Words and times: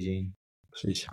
zien. 0.00 0.36
Precies. 0.68 1.08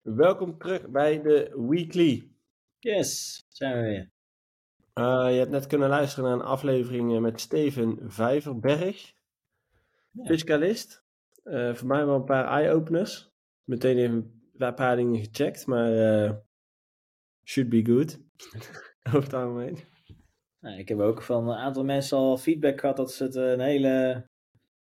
Welkom 0.00 0.58
terug 0.58 0.88
bij 0.88 1.22
de 1.22 1.64
Weekly. 1.68 2.30
Yes, 2.78 3.42
zijn 3.48 3.76
we 3.76 3.82
weer. 3.82 4.10
Uh, 4.94 5.32
je 5.32 5.38
hebt 5.38 5.50
net 5.50 5.66
kunnen 5.66 5.88
luisteren 5.88 6.24
naar 6.30 6.38
een 6.38 6.44
aflevering 6.44 7.20
met 7.20 7.40
Steven 7.40 8.10
Vijverberg, 8.10 9.12
ja. 10.10 10.24
fiscalist. 10.24 11.04
Uh, 11.44 11.74
voor 11.74 11.88
mij 11.88 12.06
wel 12.06 12.14
een 12.14 12.24
paar 12.24 12.46
eye-openers. 12.46 13.30
Meteen 13.64 13.98
even 13.98 14.50
een 14.56 14.74
paar 14.74 14.96
dingen 14.96 15.24
gecheckt, 15.24 15.66
maar 15.66 15.92
uh, 15.92 16.32
should 17.44 17.70
be 17.70 17.84
good. 17.84 18.20
Over 19.08 19.22
het 19.22 19.34
algemeen. 19.34 19.78
Nou, 20.60 20.78
ik 20.78 20.88
heb 20.88 20.98
ook 20.98 21.22
van 21.22 21.48
een 21.48 21.58
aantal 21.58 21.84
mensen 21.84 22.16
al 22.16 22.36
feedback 22.36 22.80
gehad 22.80 22.96
dat 22.96 23.12
ze 23.12 23.24
het 23.24 23.34
een 23.34 23.60
hele 23.60 24.26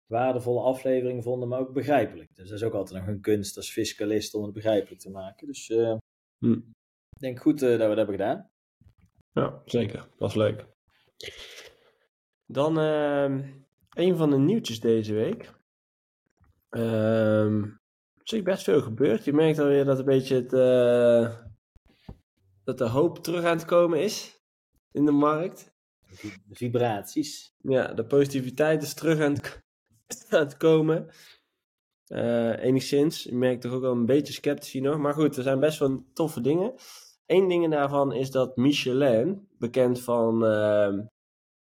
waardevolle 0.07 0.61
aflevering 0.61 1.23
vonden, 1.23 1.47
maar 1.47 1.59
ook 1.59 1.73
begrijpelijk. 1.73 2.35
Dus 2.35 2.49
dat 2.49 2.57
is 2.57 2.63
ook 2.63 2.73
altijd 2.73 2.99
nog 2.99 3.09
een 3.09 3.21
kunst 3.21 3.57
als 3.57 3.71
fiscalist 3.71 4.33
om 4.33 4.43
het 4.43 4.53
begrijpelijk 4.53 5.01
te 5.01 5.09
maken. 5.09 5.47
Dus 5.47 5.69
uh, 5.69 5.95
hm. 6.37 6.51
ik 7.09 7.19
denk 7.19 7.39
goed 7.39 7.61
uh, 7.61 7.69
dat 7.69 7.79
we 7.79 7.87
dat 7.87 7.97
hebben 7.97 8.15
gedaan. 8.15 8.49
Ja, 9.31 9.61
zeker. 9.65 10.07
Was 10.17 10.35
leuk. 10.35 10.65
Dan 12.45 12.79
uh, 12.79 13.47
een 13.89 14.17
van 14.17 14.29
de 14.29 14.37
nieuwtjes 14.37 14.79
deze 14.79 15.13
week. 15.13 15.53
Uh, 16.69 17.63
er 18.23 18.33
is 18.33 18.41
best 18.41 18.63
veel 18.63 18.81
gebeurd. 18.81 19.25
Je 19.25 19.33
merkt 19.33 19.59
alweer 19.59 19.85
dat 19.85 19.99
een 19.99 20.05
beetje 20.05 20.35
het, 20.35 20.53
uh, 20.53 21.41
dat 22.63 22.77
de 22.77 22.87
hoop 22.87 23.23
terug 23.23 23.43
aan 23.43 23.57
het 23.57 23.65
komen 23.65 24.01
is 24.01 24.41
in 24.91 25.05
de 25.05 25.11
markt. 25.11 25.73
De 26.21 26.55
vibraties. 26.55 27.53
Ja, 27.57 27.93
de 27.93 28.05
positiviteit 28.05 28.83
is 28.83 28.93
terug 28.93 29.19
aan 29.19 29.33
het, 29.33 29.64
aan 30.29 30.57
komen. 30.57 31.09
Uh, 32.07 32.63
enigszins. 32.63 33.23
Je 33.23 33.35
merkt 33.35 33.61
toch 33.61 33.71
ook 33.71 33.81
wel 33.81 33.91
een 33.91 34.05
beetje 34.05 34.33
sceptisch 34.33 34.81
nog. 34.81 34.97
Maar 34.97 35.13
goed, 35.13 35.37
er 35.37 35.43
zijn 35.43 35.59
best 35.59 35.79
wel 35.79 36.03
toffe 36.13 36.41
dingen. 36.41 36.73
Eén 37.25 37.47
ding 37.47 37.71
daarvan 37.71 38.13
is 38.13 38.31
dat 38.31 38.55
Michelin, 38.55 39.47
bekend 39.57 40.01
van, 40.01 40.43
uh, 40.43 40.99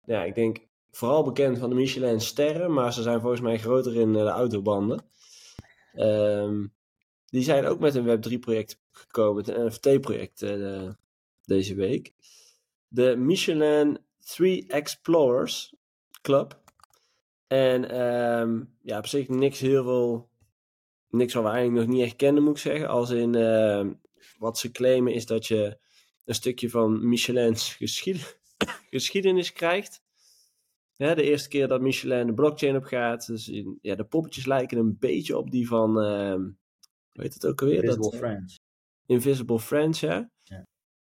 ja, 0.06 0.24
ik 0.24 0.36
denk 0.36 0.68
vooral 0.92 1.24
bekend 1.24 1.58
van 1.58 1.70
de 1.70 1.76
Michelin 1.76 2.22
sterren, 2.22 2.74
maar 2.74 2.94
ze 2.94 3.02
zijn 3.02 3.22
volgens 3.22 3.42
mij 3.42 3.58
groter 3.58 3.96
in 3.96 4.10
uh, 4.10 4.24
de 4.24 4.30
autobanden. 4.30 5.06
Um, 5.94 6.74
die 7.26 7.44
zijn 7.44 7.66
ook 7.66 7.80
met 7.80 7.96
een 7.96 8.06
Web3 8.06 8.40
project 8.40 8.82
gekomen, 8.92 9.60
een 9.60 9.66
NFT 9.66 10.02
project 10.02 10.42
uh, 10.42 10.90
deze 11.46 11.76
week. 11.76 12.14
De 12.88 13.16
Michelin 13.16 14.00
3 14.20 14.68
Explorers 14.68 15.76
Club. 16.22 16.64
En 17.48 18.02
um, 18.02 18.76
ja, 18.82 18.98
op 18.98 19.08
zich 19.08 19.28
niks 19.28 19.60
heel 19.60 19.84
veel, 19.84 20.30
niks 21.10 21.34
wat 21.34 21.44
we 21.44 21.50
eigenlijk 21.50 21.88
nog 21.88 21.96
niet 21.96 22.06
echt 22.06 22.16
kennen 22.16 22.44
moet 22.44 22.56
ik 22.56 22.62
zeggen. 22.62 22.88
Als 22.88 23.10
in, 23.10 23.36
uh, 23.36 23.86
wat 24.38 24.58
ze 24.58 24.72
claimen 24.72 25.14
is 25.14 25.26
dat 25.26 25.48
je 25.48 25.80
een 26.26 26.36
stukje 26.36 26.70
van 26.70 27.10
Michelin's 27.10 27.74
geschied 27.74 28.40
geschiedenis 28.90 29.54
krijgt. 29.54 30.04
Ja, 30.96 31.16
de 31.16 31.24
eerste 31.24 31.50
keer 31.50 31.68
dat 31.68 31.82
Michelin 31.82 32.28
de 32.28 32.34
blockchain 32.34 32.76
op 32.76 32.84
gaat. 32.84 33.28
Dus 33.28 33.48
in, 33.48 33.78
ja, 33.82 33.96
de 33.96 34.06
poppetjes 34.06 34.46
lijken 34.46 34.78
een 34.78 34.98
beetje 35.00 35.38
op 35.38 35.52
die 35.52 35.68
van, 35.68 35.90
uh, 35.90 36.34
hoe 37.12 37.24
heet 37.24 37.34
het 37.34 37.46
ook 37.46 37.62
alweer? 37.62 37.84
Invisible 37.84 38.10
dat, 38.10 38.20
Friends. 38.20 38.60
Invisible 39.06 39.60
Friends, 39.60 40.00
ja. 40.00 40.32
ja. 40.44 40.68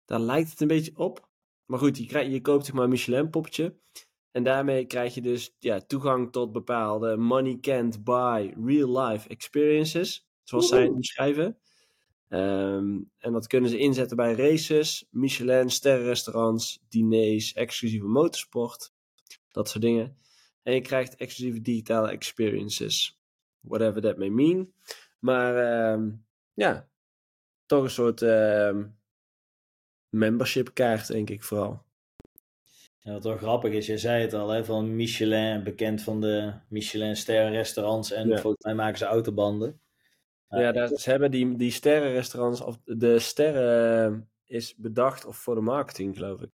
Daar 0.05 0.21
lijkt 0.21 0.51
het 0.51 0.61
een 0.61 0.69
beetje 0.69 0.97
op. 0.97 1.29
Maar 1.67 1.79
goed, 1.79 1.99
je, 1.99 2.31
je 2.31 2.41
koopt 2.41 2.65
zeg 2.65 2.75
maar 2.75 2.85
een 2.85 2.91
Michelin 2.91 3.31
poppetje. 3.31 3.77
En 4.33 4.43
daarmee 4.43 4.87
krijg 4.87 5.15
je 5.15 5.21
dus 5.21 5.57
ja, 5.59 5.81
toegang 5.81 6.33
tot 6.33 6.53
bepaalde 6.53 7.17
money 7.17 7.59
can't 7.61 8.05
buy 8.05 8.55
real 8.65 8.99
life 9.01 9.29
experiences. 9.29 10.29
Zoals 10.43 10.69
zij 10.69 10.83
het 10.83 10.97
beschrijven. 10.97 11.59
Um, 12.29 13.11
en 13.19 13.33
dat 13.33 13.47
kunnen 13.47 13.71
ze 13.71 13.79
inzetten 13.79 14.17
bij 14.17 14.35
races, 14.35 15.07
Michelin, 15.11 15.71
sterrenrestaurants, 15.71 16.85
diners, 16.89 17.53
exclusieve 17.53 18.07
motorsport. 18.07 18.93
Dat 19.49 19.69
soort 19.69 19.83
dingen. 19.83 20.17
En 20.63 20.75
je 20.75 20.81
krijgt 20.81 21.17
exclusieve 21.17 21.61
digitale 21.61 22.11
experiences. 22.11 23.21
Whatever 23.61 24.03
that 24.03 24.17
may 24.17 24.29
mean. 24.29 24.73
Maar 25.19 25.93
um, 25.93 26.27
ja, 26.55 26.89
toch 27.67 27.83
een 27.83 27.91
soort 27.91 28.21
um, 28.21 28.99
membership 30.09 30.75
kaart, 30.75 31.07
denk 31.07 31.31
ik 31.31 31.43
vooral. 31.43 31.85
Ja, 33.03 33.13
wat 33.13 33.25
wel 33.25 33.37
grappig 33.37 33.73
is, 33.73 33.87
je 33.87 33.99
zei 33.99 34.23
het 34.23 34.33
al, 34.33 34.49
hè, 34.49 34.65
van 34.65 34.97
Michelin, 34.97 35.63
bekend 35.63 36.03
van 36.03 36.21
de 36.21 36.53
Michelin 36.69 37.17
sterrenrestaurants 37.17 38.13
en 38.13 38.29
ja. 38.29 38.39
volgens 38.39 38.65
mij 38.65 38.75
maken 38.75 38.99
ze 38.99 39.05
autobanden. 39.05 39.81
Ja, 40.49 40.73
daar, 40.73 40.89
ze 40.89 41.11
hebben 41.11 41.31
die, 41.31 41.57
die 41.57 41.71
sterrenrestaurants, 41.71 42.61
of 42.61 42.79
de 42.85 43.19
sterren 43.19 44.31
is 44.47 44.77
bedacht 44.77 45.25
of 45.25 45.37
voor 45.37 45.55
de 45.55 45.61
marketing, 45.61 46.17
geloof 46.17 46.41
ik. 46.41 46.51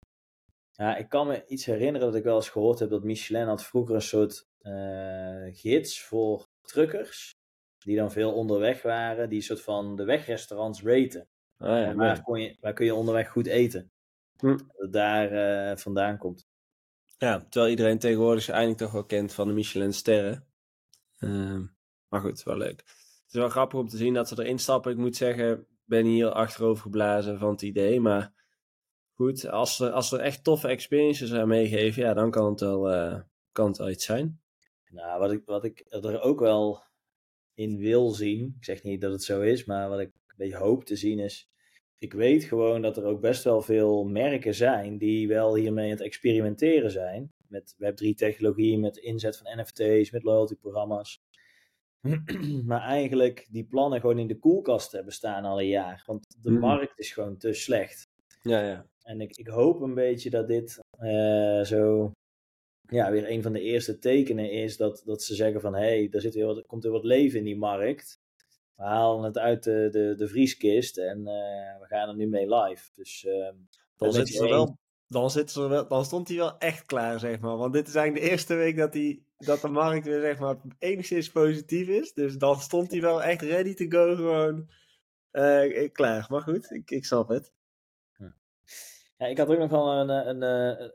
Ja, 0.72 0.96
ik 0.96 1.08
kan 1.08 1.26
me 1.26 1.44
iets 1.46 1.64
herinneren 1.64 2.06
dat 2.06 2.16
ik 2.16 2.24
wel 2.24 2.36
eens 2.36 2.48
gehoord 2.48 2.78
heb 2.78 2.90
dat 2.90 3.04
Michelin 3.04 3.46
had 3.46 3.64
vroeger 3.64 3.94
een 3.94 4.02
soort 4.02 4.48
uh, 4.60 5.46
gids 5.50 6.02
voor 6.02 6.48
truckers, 6.62 7.36
die 7.78 7.96
dan 7.96 8.12
veel 8.12 8.32
onderweg 8.32 8.82
waren, 8.82 9.28
die 9.28 9.38
een 9.38 9.44
soort 9.44 9.62
van 9.62 9.96
de 9.96 10.04
wegrestaurants 10.04 10.82
raten. 10.82 11.28
Oh 11.58 11.68
ja, 11.68 11.84
en 11.84 11.96
waar, 11.96 12.22
kon 12.22 12.40
je, 12.40 12.56
waar 12.60 12.72
kun 12.72 12.84
je 12.84 12.94
onderweg 12.94 13.30
goed 13.30 13.46
eten? 13.46 13.92
Hm. 14.44 14.58
Dat 14.76 14.92
daar 14.92 15.32
uh, 15.70 15.76
vandaan 15.76 16.18
komt. 16.18 16.46
Ja, 17.18 17.46
terwijl 17.48 17.70
iedereen 17.70 17.98
tegenwoordig 17.98 18.42
ze 18.42 18.50
eigenlijk 18.52 18.80
toch 18.80 18.92
wel 18.92 19.04
kent 19.04 19.32
van 19.32 19.48
de 19.48 19.54
Michelin 19.54 19.92
sterren. 19.92 20.46
Uh, 21.18 21.60
maar 22.08 22.20
goed, 22.20 22.42
wel 22.42 22.56
leuk. 22.56 22.78
Het 22.78 23.26
is 23.26 23.34
wel 23.34 23.48
grappig 23.48 23.78
om 23.78 23.88
te 23.88 23.96
zien 23.96 24.14
dat 24.14 24.28
ze 24.28 24.42
erin 24.42 24.58
stappen. 24.58 24.92
Ik 24.92 24.98
moet 24.98 25.16
zeggen, 25.16 25.60
ik 25.60 25.66
ben 25.84 26.04
hier 26.04 26.28
achterover 26.28 26.82
geblazen 26.82 27.38
van 27.38 27.50
het 27.50 27.62
idee. 27.62 28.00
Maar 28.00 28.32
goed, 29.14 29.48
als 29.48 29.80
er, 29.80 29.90
als 29.90 30.12
er 30.12 30.20
echt 30.20 30.44
toffe 30.44 30.68
experiences 30.68 31.32
aan 31.32 31.48
meegeven, 31.48 32.02
ja, 32.02 32.14
dan 32.14 32.30
kan 32.30 32.50
het 32.50 32.60
wel, 32.60 32.94
uh, 32.94 33.20
kan 33.52 33.66
het 33.66 33.78
wel 33.78 33.90
iets 33.90 34.04
zijn. 34.04 34.40
Nou, 34.88 35.20
wat 35.20 35.32
ik, 35.32 35.42
wat 35.44 35.64
ik 35.64 35.84
er 35.88 36.20
ook 36.20 36.40
wel 36.40 36.82
in 37.54 37.76
wil 37.76 38.10
zien, 38.10 38.54
ik 38.58 38.64
zeg 38.64 38.82
niet 38.82 39.00
dat 39.00 39.12
het 39.12 39.22
zo 39.22 39.40
is, 39.40 39.64
maar 39.64 39.88
wat 39.88 40.00
ik 40.00 40.06
een 40.06 40.34
beetje 40.36 40.56
hoop 40.56 40.84
te 40.84 40.96
zien 40.96 41.18
is, 41.18 41.48
ik 42.04 42.12
weet 42.12 42.44
gewoon 42.44 42.82
dat 42.82 42.96
er 42.96 43.04
ook 43.04 43.20
best 43.20 43.44
wel 43.44 43.62
veel 43.62 44.04
merken 44.04 44.54
zijn 44.54 44.98
die 44.98 45.28
wel 45.28 45.54
hiermee 45.54 45.84
aan 45.84 45.90
het 45.90 46.00
experimenteren 46.00 46.90
zijn. 46.90 47.32
Met 47.48 47.74
Web3-technologie, 47.78 48.78
met 48.78 48.96
inzet 48.96 49.36
van 49.36 49.60
NFT's, 49.60 50.10
met 50.10 50.22
loyalty-programma's. 50.22 51.20
maar 52.70 52.80
eigenlijk 52.80 53.46
die 53.50 53.64
plannen 53.64 54.00
gewoon 54.00 54.18
in 54.18 54.26
de 54.26 54.38
koelkast 54.38 54.92
hebben 54.92 55.12
staan 55.12 55.44
al 55.44 55.60
een 55.60 55.68
jaar. 55.68 56.02
Want 56.06 56.24
de 56.42 56.50
Mm. 56.50 56.58
markt 56.58 56.98
is 56.98 57.12
gewoon 57.12 57.36
te 57.36 57.52
slecht. 57.52 58.08
Ja, 58.42 58.66
ja. 58.66 58.86
En 59.02 59.20
ik, 59.20 59.36
ik 59.36 59.46
hoop 59.46 59.80
een 59.80 59.94
beetje 59.94 60.30
dat 60.30 60.48
dit 60.48 60.78
eh, 60.98 61.62
zo 61.62 62.12
ja, 62.88 63.10
weer 63.10 63.30
een 63.30 63.42
van 63.42 63.52
de 63.52 63.60
eerste 63.60 63.98
tekenen 63.98 64.50
is 64.50 64.76
dat, 64.76 65.02
dat 65.04 65.22
ze 65.22 65.34
zeggen 65.34 65.60
van 65.60 65.74
hé, 65.74 65.80
hey, 65.80 66.08
er 66.10 66.20
zit 66.20 66.34
weer 66.34 66.46
wat, 66.46 66.66
komt 66.66 66.82
weer 66.82 66.92
wat 66.92 67.04
leven 67.04 67.38
in 67.38 67.44
die 67.44 67.56
markt. 67.56 68.18
We 68.76 68.82
halen 68.82 69.24
het 69.24 69.38
uit 69.38 69.62
de, 69.62 69.88
de, 69.90 70.14
de 70.16 70.28
vrieskist 70.28 70.98
en 70.98 71.18
uh, 71.18 71.80
we 71.80 71.84
gaan 71.86 72.08
er 72.08 72.14
nu 72.14 72.26
mee 72.26 72.54
live. 72.54 72.90
Dus 72.94 73.24
uh, 73.24 73.52
dan, 73.96 74.12
zit 74.12 74.28
ze 74.28 74.48
wel, 74.48 74.78
dan, 75.06 75.30
ze 75.30 75.68
wel, 75.68 75.88
dan 75.88 76.04
stond 76.04 76.28
hij 76.28 76.36
wel 76.36 76.58
echt 76.58 76.86
klaar, 76.86 77.18
zeg 77.18 77.40
maar. 77.40 77.56
Want 77.56 77.72
dit 77.72 77.88
is 77.88 77.94
eigenlijk 77.94 78.26
de 78.26 78.30
eerste 78.30 78.54
week 78.54 78.76
dat, 78.76 78.94
hij, 78.94 79.22
dat 79.36 79.60
de 79.60 79.68
markt 79.68 80.06
weer 80.06 80.20
zeg 80.20 80.38
maar, 80.38 80.56
enigszins 80.78 81.30
positief 81.30 81.88
is. 81.88 82.12
Dus 82.12 82.36
dan 82.36 82.60
stond 82.60 82.90
hij 82.90 83.00
wel 83.00 83.22
echt 83.22 83.42
ready 83.42 83.74
to 83.74 83.86
go 83.88 84.14
gewoon 84.14 84.70
uh, 85.32 85.92
klaar. 85.92 86.26
Maar 86.28 86.40
goed, 86.40 86.70
ik, 86.70 86.90
ik 86.90 87.04
snap 87.04 87.28
het. 87.28 87.52
Ja, 89.16 89.26
ik 89.26 89.38
had 89.38 89.48
ook 89.48 89.58
nog 89.58 89.70
wel 89.70 89.92
een, 89.92 90.08
een, 90.08 90.42
een, 90.42 90.92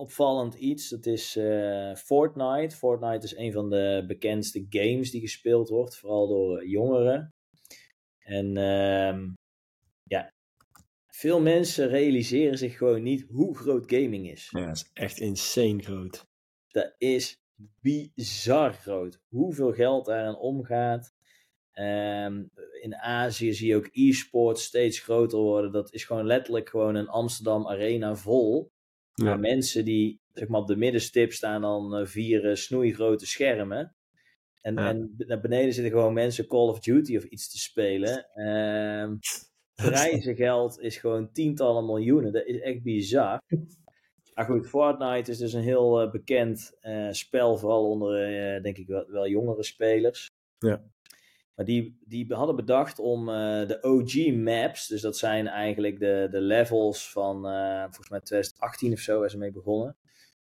opvallend 0.00 0.54
iets. 0.54 0.88
Dat 0.88 1.06
is 1.06 1.36
uh, 1.36 1.94
Fortnite. 1.94 2.76
Fortnite 2.76 3.24
is 3.24 3.36
een 3.36 3.52
van 3.52 3.70
de 3.70 4.04
bekendste 4.06 4.66
games 4.68 5.10
die 5.10 5.20
gespeeld 5.20 5.68
wordt, 5.68 5.98
vooral 5.98 6.28
door 6.28 6.66
jongeren. 6.66 7.34
En 8.18 8.46
uh, 8.46 9.28
ja, 10.02 10.32
veel 11.06 11.40
mensen 11.40 11.88
realiseren 11.88 12.58
zich 12.58 12.76
gewoon 12.76 13.02
niet 13.02 13.26
hoe 13.28 13.56
groot 13.56 13.92
gaming 13.92 14.30
is. 14.30 14.48
Ja, 14.50 14.66
dat 14.66 14.76
is 14.76 14.90
echt 14.92 15.18
insane 15.18 15.82
groot. 15.82 16.26
Dat 16.68 16.94
is 16.98 17.38
bizar 17.80 18.72
groot. 18.72 19.20
Hoeveel 19.28 19.72
geld 19.72 20.06
daaraan 20.06 20.38
omgaat. 20.38 21.12
Um, 21.74 22.50
in 22.80 22.96
Azië 22.96 23.52
zie 23.52 23.68
je 23.68 23.76
ook 23.76 23.88
e-sports 23.92 24.64
steeds 24.64 25.00
groter 25.00 25.38
worden. 25.38 25.72
Dat 25.72 25.92
is 25.92 26.04
gewoon 26.04 26.26
letterlijk 26.26 26.68
gewoon 26.68 26.94
een 26.94 27.08
Amsterdam 27.08 27.68
Arena 27.68 28.16
vol. 28.16 28.70
Ja. 29.20 29.26
Maar 29.26 29.38
mensen 29.40 29.84
die 29.84 30.20
zeg 30.32 30.48
maar, 30.48 30.60
op 30.60 30.66
de 30.66 30.76
middenstip 30.76 31.32
staan 31.32 31.60
dan 31.60 32.00
uh, 32.00 32.06
vier 32.06 32.44
uh, 32.44 32.54
snoeigrote 32.54 33.26
schermen. 33.26 33.94
En, 34.60 34.74
Ja. 34.74 34.88
en 34.88 35.14
naar 35.16 35.40
beneden 35.40 35.72
zitten 35.72 35.92
gewoon 35.92 36.12
mensen 36.12 36.46
Call 36.46 36.68
of 36.68 36.80
Duty 36.80 37.16
of 37.16 37.24
iets 37.24 37.50
te 37.50 37.58
spelen. 37.58 38.26
Um, 39.04 39.18
prijzengeld 39.74 40.80
is 40.80 40.96
gewoon 40.96 41.32
tientallen 41.32 41.86
miljoenen. 41.86 42.32
Dat 42.32 42.46
is 42.46 42.60
echt 42.60 42.82
bizar. 42.82 43.40
Maar 44.34 44.48
goed, 44.48 44.68
Fortnite 44.68 45.30
is 45.30 45.38
dus 45.38 45.52
een 45.52 45.62
heel 45.62 46.02
uh, 46.02 46.10
bekend 46.10 46.72
spel, 47.10 47.56
vooral 47.58 47.90
onder, 47.90 48.16
denk 48.62 48.78
ik, 48.78 48.86
wel, 48.86 49.04
wel 49.08 49.28
jongere 49.28 49.62
spelers. 49.62 50.30
Ja. 50.58 50.82
Maar 51.60 51.68
die, 51.68 51.98
die 52.04 52.34
hadden 52.34 52.56
bedacht 52.56 52.98
om 52.98 53.28
eh, 53.28 53.34
de 53.66 53.78
OG 53.82 54.34
maps, 54.34 54.86
dus 54.86 55.00
dat 55.00 55.16
zijn 55.16 55.46
eigenlijk 55.46 55.98
de, 55.98 56.28
de 56.30 56.40
levels 56.40 57.10
van 57.10 57.46
eh, 57.46 57.82
volgens 57.82 58.08
mij 58.08 58.20
2018 58.20 58.92
of 58.92 58.98
zo, 58.98 59.20
waar 59.20 59.30
ze 59.30 59.38
mee 59.38 59.52
begonnen, 59.52 59.96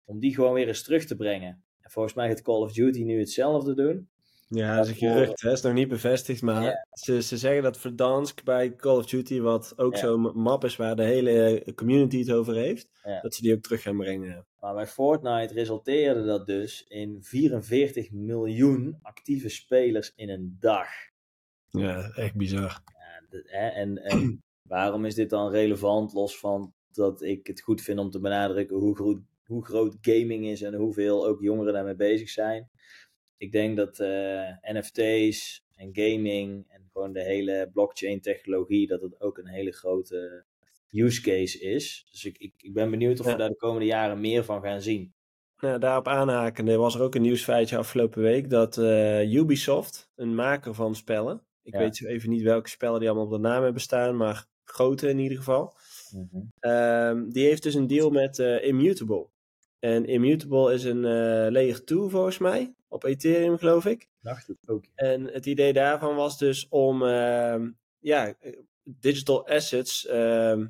om 0.05 0.19
die 0.19 0.35
gewoon 0.35 0.53
weer 0.53 0.69
eens 0.69 0.83
terug 0.83 1.05
te 1.05 1.17
brengen. 1.17 1.65
En 1.81 1.91
volgens 1.91 2.15
mij 2.15 2.29
gaat 2.29 2.43
Call 2.43 2.61
of 2.61 2.73
Duty 2.73 3.03
nu 3.03 3.19
hetzelfde 3.19 3.75
doen. 3.75 4.09
Ja, 4.49 4.77
dat 4.77 4.85
is 4.85 4.91
een 4.91 4.97
gerucht, 4.97 5.41
hè? 5.41 5.53
is 5.53 5.61
nog 5.61 5.73
niet 5.73 5.89
bevestigd, 5.89 6.43
maar 6.43 6.87
ze, 6.93 7.23
ze 7.23 7.37
zeggen 7.37 7.63
dat 7.63 7.79
Verdansk 7.79 8.45
bij 8.45 8.77
Call 8.77 8.97
of 8.97 9.07
Duty, 9.07 9.41
wat 9.41 9.73
ook 9.77 9.97
zo'n 9.97 10.21
map 10.35 10.65
is 10.65 10.77
waar 10.77 10.97
de 10.97 11.05
hele 11.05 11.63
community 11.75 12.19
het 12.19 12.33
over 12.33 12.55
heeft, 12.55 12.89
dat 13.23 13.35
ze 13.35 13.43
die 13.43 13.55
ook 13.55 13.63
terug 13.63 13.83
gaan 13.83 13.97
brengen. 13.97 14.47
Maar 14.61 14.75
bij 14.75 14.87
Fortnite 14.87 15.55
resulteerde 15.55 16.25
dat 16.25 16.47
dus 16.47 16.85
in 16.89 17.19
44 17.23 18.11
miljoen 18.11 18.99
actieve 19.03 19.49
spelers 19.49 20.13
in 20.15 20.31
een 20.31 20.57
dag. 20.61 20.89
Ja, 21.71 22.11
echt 22.11 22.35
bizar. 22.35 22.83
Ja, 22.85 23.39
hè, 23.45 23.69
en, 23.69 23.99
en 23.99 24.43
waarom 24.63 25.05
is 25.05 25.15
dit 25.15 25.31
dan 25.31 25.51
relevant, 25.51 26.13
los 26.13 26.39
van 26.39 26.75
dat 26.93 27.23
ik 27.23 27.47
het 27.47 27.61
goed 27.61 27.81
vind 27.81 27.99
om 27.99 28.11
te 28.11 28.21
benadrukken 28.21 28.77
hoe 28.77 28.97
groot, 28.97 29.19
hoe 29.45 29.65
groot 29.65 29.97
gaming 30.01 30.47
is 30.47 30.63
en 30.63 30.75
hoeveel 30.75 31.27
ook 31.27 31.41
jongeren 31.41 31.73
daarmee 31.73 31.97
bezig 31.97 32.29
zijn. 32.29 32.71
Ik 33.39 33.53
denk 33.53 33.77
dat 33.77 33.99
eh, 33.99 34.51
NFT's 34.63 35.65
en 35.75 35.89
gaming 35.93 36.67
en 36.69 36.89
gewoon 36.93 37.13
de 37.13 37.23
hele 37.23 37.71
blockchain 37.73 38.21
technologie, 38.21 38.87
dat 38.87 39.01
het 39.01 39.21
ook 39.21 39.39
een 39.39 39.49
hele 39.49 39.73
grote 39.73 40.45
use 40.91 41.21
case 41.23 41.59
is. 41.61 42.07
Dus 42.11 42.25
ik, 42.25 42.39
ik, 42.39 42.53
ik 42.57 42.73
ben 42.75 42.91
benieuwd 42.91 43.21
of 43.21 43.27
Ja. 43.27 43.33
we 43.33 43.39
daar 43.39 43.49
de 43.49 43.57
komende 43.57 43.87
jaren 43.87 44.21
meer 44.21 44.45
van 44.45 44.63
gaan 44.63 44.81
zien. 44.83 45.15
Nou, 45.61 45.79
daarop 45.79 46.09
aanhakende 46.09 46.77
was 46.77 46.95
er 46.95 47.03
ook 47.03 47.15
een 47.15 47.23
nieuwsfeitje 47.23 47.77
afgelopen 47.77 48.23
week 48.23 48.51
dat 48.51 48.79
eh, 48.79 49.33
Ubisoft, 49.35 50.11
een 50.15 50.35
maker 50.35 50.75
van 50.75 50.95
spellen, 50.95 51.43
ik 51.63 51.73
Ja. 51.73 51.79
weet 51.79 51.97
zo 51.97 52.07
even 52.07 52.31
niet 52.31 52.43
welke 52.43 52.69
spellen 52.69 52.99
die 53.01 53.09
allemaal 53.09 53.27
op 53.27 53.33
de 53.33 53.39
naam 53.39 53.63
hebben 53.63 53.83
staan, 53.83 54.17
maar 54.17 54.47
grote 54.65 55.09
in 55.09 55.19
ieder 55.19 55.37
geval, 55.39 55.75
Mhm. 56.11 56.43
Ehm, 56.59 57.29
die 57.29 57.45
heeft 57.47 57.63
dus 57.63 57.75
een 57.75 57.87
deal 57.87 58.11
met 58.11 58.39
eh, 58.39 58.65
Immutable. 58.65 59.27
En 59.87 60.05
Immutable 60.05 60.75
is 60.75 60.85
een 60.85 61.05
eh, 61.05 61.53
layer 61.53 61.85
2 61.85 61.99
volgens 62.09 62.39
mij, 62.39 62.75
op 62.89 63.05
Ethereum 63.05 63.59
geloof 63.59 63.87
ik. 63.87 64.09
dacht 64.21 64.47
het 64.47 64.69
ook. 64.69 64.85
En 64.95 65.25
het 65.25 65.47
idee 65.47 65.73
daarvan 65.73 66.17
was 66.17 66.39
dus 66.39 66.69
om 66.69 67.03
ehm, 67.03 67.71
ja, 67.99 68.35
digital 68.83 69.47
assets 69.49 70.07
ehm, 70.07 70.67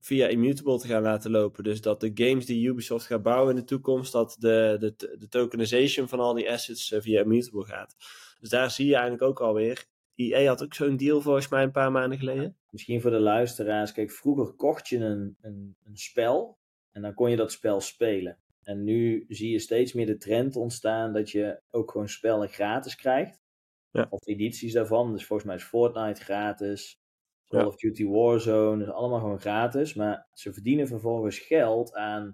via 0.00 0.26
Immutable 0.26 0.78
te 0.78 0.86
gaan 0.86 1.02
laten 1.02 1.30
lopen. 1.30 1.64
Dus 1.64 1.80
dat 1.80 2.00
de 2.00 2.10
games 2.14 2.46
die 2.46 2.68
Ubisoft 2.68 3.06
gaat 3.06 3.22
bouwen 3.22 3.50
in 3.50 3.60
de 3.60 3.66
toekomst, 3.66 4.12
dat 4.12 4.36
de, 4.38 4.76
de, 4.80 5.16
de 5.18 5.28
tokenization 5.28 6.08
van 6.08 6.20
al 6.20 6.34
die 6.34 6.50
assets 6.50 6.92
eh, 6.92 7.00
via 7.00 7.20
Immutable 7.20 7.64
gaat. 7.64 7.96
Dus 8.40 8.48
daar 8.48 8.70
zie 8.70 8.86
je 8.86 8.94
eigenlijk 8.94 9.22
ook 9.22 9.40
alweer. 9.40 9.84
EA 10.14 10.48
had 10.48 10.62
ook 10.62 10.74
zo'n 10.74 10.96
deal 10.96 11.20
volgens 11.20 11.48
mij 11.48 11.62
een 11.62 11.70
paar 11.70 11.92
maanden 11.92 12.18
geleden. 12.18 12.56
Misschien 12.70 13.00
voor 13.00 13.10
de 13.10 13.20
luisteraars, 13.20 13.92
kijk, 13.92 14.10
vroeger 14.10 14.52
kocht 14.52 14.88
je 14.88 14.98
een, 14.98 15.36
een, 15.40 15.76
een 15.84 15.96
spel 15.96 16.58
en 16.90 17.02
dan 17.02 17.14
kon 17.14 17.30
je 17.30 17.36
dat 17.36 17.52
spel 17.52 17.80
spelen. 17.80 18.38
En 18.62 18.84
nu 18.84 19.24
zie 19.28 19.50
je 19.50 19.58
steeds 19.58 19.92
meer 19.92 20.06
de 20.06 20.16
trend 20.16 20.56
ontstaan 20.56 21.12
dat 21.12 21.30
je 21.30 21.60
ook 21.70 21.90
gewoon 21.90 22.08
spellen 22.08 22.48
gratis 22.48 22.96
krijgt. 22.96 23.42
Ja. 23.90 24.06
Of 24.10 24.26
edities 24.26 24.72
daarvan. 24.72 25.12
Dus 25.12 25.26
volgens 25.26 25.48
mij 25.48 25.56
is 25.56 25.64
Fortnite 25.64 26.22
gratis. 26.22 27.00
Call 27.46 27.60
Ja. 27.60 27.66
of 27.66 27.76
Duty 27.76 28.06
Warzone 28.06 28.82
is 28.82 28.90
allemaal 28.90 29.20
gewoon 29.20 29.40
gratis. 29.40 29.94
Maar 29.94 30.28
ze 30.32 30.52
verdienen 30.52 30.86
vervolgens 30.86 31.38
geld 31.38 31.94
aan 31.94 32.24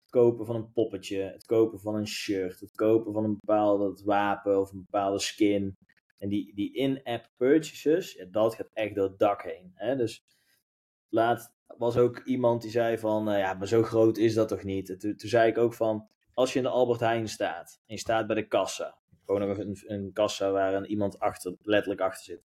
het 0.00 0.10
kopen 0.10 0.46
van 0.46 0.56
een 0.56 0.72
poppetje, 0.72 1.18
het 1.20 1.44
kopen 1.44 1.80
van 1.80 1.94
een 1.94 2.06
shirt, 2.06 2.60
het 2.60 2.74
kopen 2.74 3.12
van 3.12 3.24
een 3.24 3.38
bepaald 3.40 4.02
wapen 4.02 4.60
of 4.60 4.72
een 4.72 4.86
bepaalde 4.90 5.18
skin. 5.18 5.76
En 6.18 6.28
die, 6.28 6.54
die 6.54 6.74
in-app 6.74 7.30
purchases, 7.36 8.12
ja, 8.12 8.24
dat 8.30 8.54
gaat 8.54 8.70
echt 8.72 8.94
door 8.94 9.08
het 9.08 9.18
dak 9.18 9.42
heen. 9.42 9.72
Hè? 9.74 9.96
Dus 9.96 10.24
laat 11.08 11.53
was 11.66 11.96
ook 11.96 12.18
iemand 12.24 12.62
die 12.62 12.70
zei 12.70 12.98
van, 12.98 13.30
eh, 13.30 13.38
ja, 13.38 13.54
maar 13.54 13.68
zo 13.68 13.82
groot 13.82 14.16
is 14.16 14.34
dat 14.34 14.48
toch 14.48 14.62
niet? 14.62 14.90
En 14.90 14.98
Toen, 14.98 15.14
zei 15.16 15.50
ik 15.50 15.58
ook 15.58 15.74
van, 15.74 16.08
als 16.34 16.52
je 16.52 16.58
in 16.58 16.64
de 16.64 16.70
Albert 16.70 17.00
Heijn 17.00 17.28
staat 17.28 17.80
en 17.86 17.94
je 17.94 18.00
staat 18.00 18.26
bij 18.26 18.36
de 18.36 18.46
kassa, 18.46 18.98
gewoon 19.26 19.48
nog 19.48 19.58
een, 19.58 20.10
kassa 20.12 20.50
waar 20.50 20.74
een, 20.74 20.86
iemand 20.86 21.18
achter, 21.18 21.56
letterlijk 21.60 22.00
achter 22.00 22.24
zit. 22.24 22.42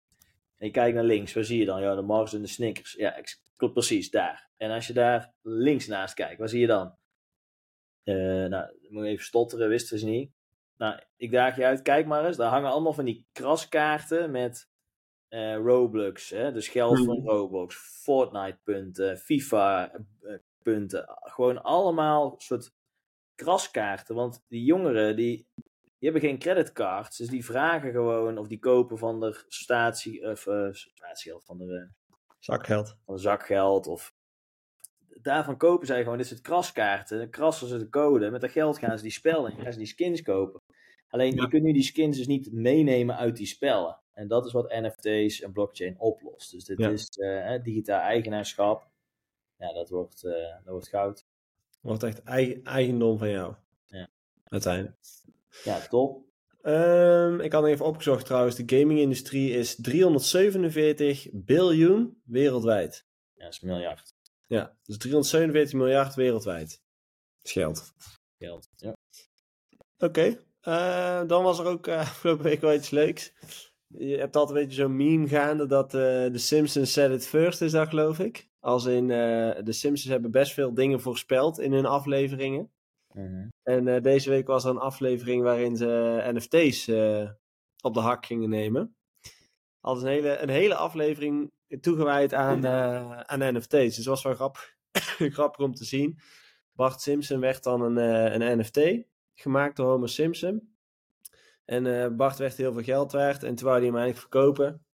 En 0.57 0.67
je 0.67 0.73
kijkt 0.73 0.95
naar 0.95 1.05
links, 1.05 1.33
waar 1.33 1.45
zie 1.45 1.59
je 1.59 1.65
dan? 1.65 1.81
Ja, 1.81 1.95
de 1.95 2.03
Mars 2.03 2.35
en 2.35 2.43
de 2.43 2.49
Snickers. 2.49 2.93
Ja, 2.93 3.21
klopt 3.57 3.73
precies, 3.73 4.11
daar. 4.11 4.51
En 4.57 4.71
als 4.71 4.87
je 4.87 4.93
daar 4.93 5.33
links 5.43 5.87
naast 5.87 6.15
kijkt, 6.15 6.39
waar 6.39 6.49
zie 6.49 6.61
je 6.61 6.67
dan? 6.67 6.97
Eh, 8.03 8.15
nou, 8.45 8.77
moet 8.89 9.05
even 9.05 9.25
stotteren, 9.25 9.69
wisten 9.69 9.99
ze 9.99 10.07
niet. 10.07 10.33
Nou, 10.77 11.01
ik 11.17 11.33
daag 11.33 11.57
je 11.57 11.65
uit, 11.65 11.83
kijk 11.83 12.07
maar 12.07 12.27
eens. 12.27 12.37
Daar 12.37 12.51
hangen 12.51 12.71
allemaal 12.71 12.93
van 12.93 13.05
die 13.05 13.27
kraskaarten 13.33 14.31
met 14.31 14.69
eh, 15.35 15.57
Roblox, 15.57 16.31
hè? 16.31 16.53
dus 16.53 16.69
geld 16.69 17.05
van 17.05 17.19
Mhm. 17.19 17.29
Roblox, 17.29 17.77
Fortnite 17.77 18.59
punten, 18.65 19.19
FIFA 19.19 19.93
eh, 19.93 20.35
punten. 20.63 21.05
Gewoon 21.09 21.63
allemaal 21.63 22.35
soort 22.39 22.73
kraskaarten. 23.35 24.15
Want 24.15 24.45
die 24.49 24.65
jongeren, 24.65 25.17
die, 25.17 25.47
die 25.99 26.11
hebben 26.11 26.21
geen 26.21 26.39
creditcards. 26.39 27.17
Dus 27.17 27.29
die 27.29 27.45
vragen 27.45 27.93
gewoon, 27.93 28.39
of 28.39 28.49
die 28.49 28.59
kopen 28.59 28.99
van 28.99 29.21
de 29.21 29.45
statie, 29.49 30.31
of 30.31 30.47
eh, 30.47 30.69
statiegeld, 30.73 31.45
van 31.45 31.59
de, 31.59 31.89
Zakgeld. 32.39 32.97
van 33.05 33.15
de 33.15 33.21
zakgeld. 33.21 33.87
Of 33.87 34.15
daarvan 35.23 35.57
kopen 35.57 35.87
zij 35.87 36.03
gewoon 36.03 36.19
dit 36.19 36.27
soort 36.27 36.41
kraskaarten. 36.41 37.19
Dan 37.19 37.31
krassen 37.31 37.69
ze 37.69 37.79
de 37.79 37.89
code. 37.89 38.31
Met 38.31 38.41
dat 38.41 38.51
geld 38.51 38.79
gaan 38.79 38.97
ze 38.97 39.03
die 39.03 39.13
spellen 39.13 39.53
en 39.53 39.63
gaan 39.63 39.73
ze 39.73 39.79
die 39.79 39.87
skins 39.87 40.23
kopen. 40.23 40.61
Alleen 41.09 41.35
Ja. 41.35 41.43
je 41.43 41.49
kunt 41.49 41.63
nu 41.63 41.73
die 41.73 41.83
skins 41.83 42.17
dus 42.17 42.27
niet 42.27 42.53
meenemen 42.53 43.17
uit 43.17 43.37
die 43.37 43.47
spellen. 43.47 43.99
En 44.15 44.29
dat 44.29 44.47
is 44.47 44.53
wat 44.53 44.69
NFT's 44.73 45.41
en 45.41 45.53
blockchain 45.53 45.99
oplost. 45.99 46.51
Dus 46.51 46.65
dit 46.65 46.79
Ja. 46.79 46.89
is 46.91 47.09
hè, 47.21 47.63
digitaal 47.63 48.01
eigenaarschap. 48.01 48.89
Ja, 49.59 49.73
dat 49.73 49.89
wordt, 49.89 50.25
eh, 50.25 50.33
dat 50.33 50.65
wordt 50.67 50.89
goud. 50.89 51.27
Wordt 51.81 52.03
echt 52.03 52.23
eigen, 52.23 52.65
eigendom 52.65 53.19
van 53.19 53.31
jou. 53.31 53.55
Ja. 53.87 54.09
Uiteindelijk. 54.45 54.97
Ja, 55.65 55.81
top. 55.81 56.25
Ehm, 56.63 57.41
ik 57.41 57.53
had 57.53 57.65
even 57.67 57.85
opgezocht 57.87 58.25
trouwens. 58.25 58.57
De 58.57 58.79
gaming-industrie 58.79 59.51
is 59.51 59.75
347 59.81 61.29
biljoen 61.33 62.21
wereldwijd. 62.25 63.07
Ja, 63.35 63.45
dat 63.45 63.53
is 63.53 63.61
miljard 63.61 64.15
Ja, 64.47 64.77
dus 64.83 64.99
347 64.99 65.73
miljard 65.79 66.15
wereldwijd. 66.15 66.69
Dat 66.69 67.45
is 67.47 67.53
geld. 67.53 67.93
geld. 68.39 68.69
Ja. 68.77 68.95
Oké. 69.99 70.39
eh, 70.61 71.27
dan 71.27 71.43
was 71.43 71.59
er 71.59 71.67
ook 71.67 71.89
afgelopen 72.09 72.45
week 72.45 72.61
wel 72.61 72.75
iets 72.75 72.91
leuks. 72.91 73.33
Je 73.99 74.17
hebt 74.17 74.37
altijd 74.37 74.59
een 74.59 74.65
beetje 74.65 74.83
zo'n 74.83 74.97
meme 74.97 75.29
gaande 75.29 75.67
dat 75.67 75.95
eh 75.95 76.25
The 76.25 76.39
Simpsons 76.39 76.93
said 76.93 77.11
it 77.11 77.27
first 77.27 77.61
is 77.61 77.73
dat 77.73 77.89
geloof 77.89 78.19
ik. 78.19 78.49
Als 78.61 78.85
in, 78.85 79.11
eh 79.11 79.65
de 79.65 79.73
Simpsons 79.73 80.13
hebben 80.13 80.31
best 80.31 80.53
veel 80.53 80.75
dingen 80.75 81.01
voorspeld 81.01 81.59
in 81.59 81.73
hun 81.73 81.87
afleveringen. 81.87 82.71
Mhm. 83.13 83.49
En 83.63 83.89
eh, 83.89 84.03
deze 84.03 84.31
week 84.31 84.47
was 84.47 84.65
er 84.65 84.71
een 84.71 84.79
aflevering 84.79 85.43
waarin 85.43 85.77
ze 85.77 86.21
NFT's 86.33 86.89
eh, 86.89 87.31
op 87.81 87.95
de 87.95 88.01
hak 88.01 88.27
gingen 88.27 88.49
nemen. 88.49 88.97
Hadden 89.81 90.05
een 90.05 90.13
hele, 90.13 90.39
een 90.39 90.49
hele 90.49 90.75
aflevering 90.75 91.53
toegewijd 91.81 92.35
aan, 92.35 92.65
eh, 92.65 93.21
aan 93.21 93.57
NFT's. 93.57 93.71
Dus 93.71 93.97
dat 93.97 94.05
was 94.05 94.23
wel 94.23 94.35
grappig, 94.35 94.77
grappig 95.37 95.65
om 95.65 95.75
te 95.75 95.85
zien. 95.85 96.19
Bart 96.73 97.01
Simpson 97.01 97.41
werd 97.41 97.63
dan 97.63 97.81
een, 97.81 97.99
eh, 97.99 98.35
een 98.35 98.59
NFT, 98.59 98.81
gemaakt 99.35 99.77
door 99.77 99.91
Homer 99.91 100.09
Simpson. 100.09 100.74
En 101.65 102.03
eh, 102.03 102.09
Bart 102.17 102.39
werd 102.39 102.57
heel 102.57 102.73
veel 102.73 102.83
geld 102.83 103.13
waard 103.13 103.43
en 103.43 103.55
toen 103.55 103.67
wou 103.67 103.79
hij 103.79 103.87
hem 103.87 103.97
eigenlijk 103.97 104.31
verkopen. 104.31 104.85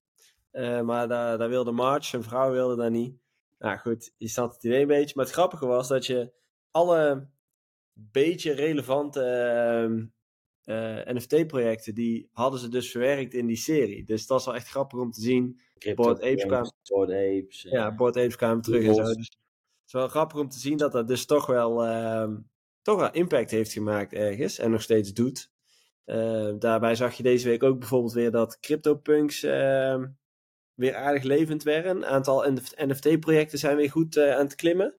Eh, 0.50 0.80
maar 0.80 1.08
daar, 1.08 1.38
daar 1.38 1.48
wilde 1.48 1.70
Marge, 1.72 2.06
zijn 2.08 2.22
vrouw, 2.22 2.50
wilde 2.52 2.76
dat 2.76 2.90
niet. 2.90 3.16
Nou 3.58 3.78
goed, 3.78 4.12
je 4.16 4.28
snapt 4.28 4.54
het 4.54 4.64
idee 4.64 4.80
een 4.80 4.86
beetje. 4.86 5.12
Maar 5.16 5.24
het 5.24 5.34
grappige 5.34 5.66
was 5.66 5.88
dat 5.88 6.06
je 6.06 6.32
alle 6.70 7.28
beetje 7.92 8.52
relevante 8.52 9.22
ehm, 9.22 10.04
eh, 10.64 11.14
NFT-projecten, 11.14 11.94
die 11.94 12.28
hadden 12.32 12.60
ze 12.60 12.68
dus 12.68 12.90
verwerkt 12.90 13.34
in 13.34 13.46
die 13.46 13.56
serie. 13.56 14.04
Dus 14.04 14.20
dat 14.20 14.28
was 14.28 14.44
wel 14.46 14.54
echt 14.54 14.68
grappig 14.68 14.98
om 14.98 15.10
te 15.10 15.20
zien. 15.20 15.60
Bored 15.94 16.16
Apes 16.22 16.42
kwamen- 16.48 16.72
Apes. 17.12 17.62
Ja, 17.62 17.94
Board 17.94 18.16
Apes 18.16 18.36
kwamen 18.36 18.62
terug 18.62 18.84
en 18.84 18.94
zo. 18.94 19.02
Dus 19.14 19.26
het 19.28 19.36
is 19.86 19.92
wel 19.92 20.08
grappig 20.08 20.38
om 20.38 20.48
te 20.48 20.58
zien 20.58 20.76
dat 20.76 20.92
dat 20.92 21.08
dus 21.08 21.26
toch 21.26 21.46
wel, 21.46 21.84
ehm, 21.84 22.36
toch 22.82 22.98
wel 23.00 23.10
impact 23.12 23.50
heeft 23.50 23.72
gemaakt 23.72 24.12
ergens. 24.12 24.58
En 24.58 24.70
nog 24.70 24.82
steeds 24.82 25.12
doet. 25.12 25.49
Eh, 26.10 26.54
daarbij 26.58 26.94
zag 26.94 27.14
je 27.14 27.22
deze 27.22 27.48
week 27.48 27.62
ook 27.62 27.78
bijvoorbeeld 27.78 28.12
weer 28.12 28.30
dat 28.30 28.60
CryptoPunks 28.60 29.42
ehm, 29.42 30.08
weer 30.74 30.94
aardig 30.94 31.22
levend 31.22 31.62
werden. 31.62 31.96
Een 31.96 32.06
aantal 32.06 32.52
NFT-projecten 32.76 33.58
zijn 33.58 33.76
weer 33.76 33.90
goed 33.90 34.16
eh, 34.16 34.34
aan 34.34 34.44
het 34.44 34.54
klimmen. 34.54 34.94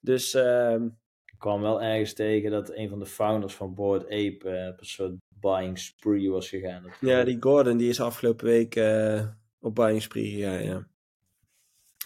Dus 0.00 0.34
ehm, 0.34 0.84
Ik 1.24 1.38
kwam 1.38 1.60
wel 1.60 1.82
ergens 1.82 2.12
tegen 2.12 2.50
dat 2.50 2.70
een 2.74 2.88
van 2.88 2.98
de 2.98 3.06
founders 3.06 3.54
van 3.54 3.74
Bored 3.74 4.04
Ape 4.04 4.48
eh, 4.50 4.68
op 4.68 4.80
een 4.80 4.86
soort 4.86 5.14
buying 5.34 5.78
spree 5.78 6.30
was 6.30 6.48
gegaan. 6.48 6.82
Dat- 6.82 6.96
ja, 7.00 7.24
die 7.24 7.36
Gordon 7.40 7.76
die 7.76 7.88
is 7.88 8.00
afgelopen 8.00 8.46
week 8.46 8.76
eh, 8.76 9.26
op 9.60 9.74
buying 9.74 10.02
spree 10.02 10.30
gegaan, 10.30 10.64
ja. 10.64 10.86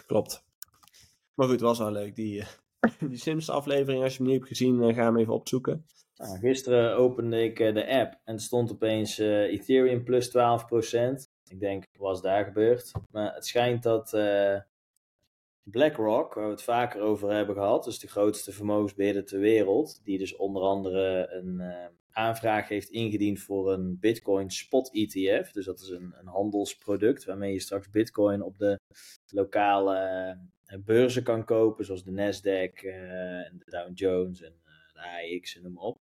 Klopt. 0.06 0.44
Maar 1.34 1.46
goed, 1.46 1.54
het 1.60 1.64
was 1.64 1.78
wel 1.78 1.92
leuk. 1.92 2.14
Die, 2.16 2.44
die 3.08 3.16
Sims 3.18 3.50
aflevering, 3.50 4.02
als 4.02 4.12
je 4.12 4.18
hem 4.18 4.26
niet 4.26 4.36
hebt 4.36 4.48
gezien, 4.48 4.94
ga 4.94 5.04
hem 5.04 5.16
even 5.18 5.32
opzoeken. 5.34 5.86
Nou, 6.20 6.38
gisteren 6.38 6.96
opende 6.96 7.44
ik 7.44 7.60
eh, 7.60 7.74
de 7.74 7.88
app 7.88 8.20
en 8.24 8.38
stond 8.38 8.72
opeens 8.72 9.18
eh, 9.18 9.42
Ethereum 9.42 10.04
plus 10.04 10.28
12%, 10.28 10.32
Ik 11.48 11.60
denk, 11.60 11.84
was 11.98 12.22
daar 12.22 12.44
gebeurd? 12.44 12.92
Maar 13.10 13.34
het 13.34 13.46
schijnt 13.46 13.82
dat 13.82 14.12
uh, 14.12 14.60
BlackRock, 15.62 16.34
waar 16.34 16.44
we 16.44 16.50
het 16.50 16.62
vaker 16.62 17.00
over 17.00 17.32
hebben 17.32 17.54
gehad, 17.54 17.84
dus 17.84 17.98
de 17.98 18.08
grootste 18.08 18.52
vermogensbeheerder 18.52 19.24
ter 19.24 19.38
wereld, 19.38 20.00
die 20.04 20.18
dus 20.18 20.36
onder 20.36 20.62
andere 20.62 21.28
een 21.32 21.62
aanvraag 22.10 22.68
heeft 22.68 22.88
ingediend 22.88 23.40
voor 23.40 23.72
een 23.72 23.98
Bitcoin 24.00 24.50
spot 24.50 24.90
ETF. 24.92 25.52
Dus 25.52 25.64
dat 25.64 25.80
is 25.80 25.88
een, 25.88 26.14
een 26.20 26.26
handelsproduct 26.26 27.24
waarmee 27.24 27.52
je 27.52 27.60
straks 27.60 27.90
Bitcoin 27.90 28.42
op 28.42 28.58
de 28.58 28.78
lokale 29.26 30.38
beurzen 30.84 31.22
kan 31.22 31.44
kopen, 31.44 31.84
zoals 31.84 32.04
de 32.04 32.12
Nasdaq 32.12 32.84
en 32.84 33.62
de 33.64 33.70
Dow 33.70 33.90
Jones 33.94 34.42
en 34.42 34.60
AX 35.00 35.56
en 35.56 35.62
noem 35.62 35.72
maar 35.72 35.82
op. 35.82 36.00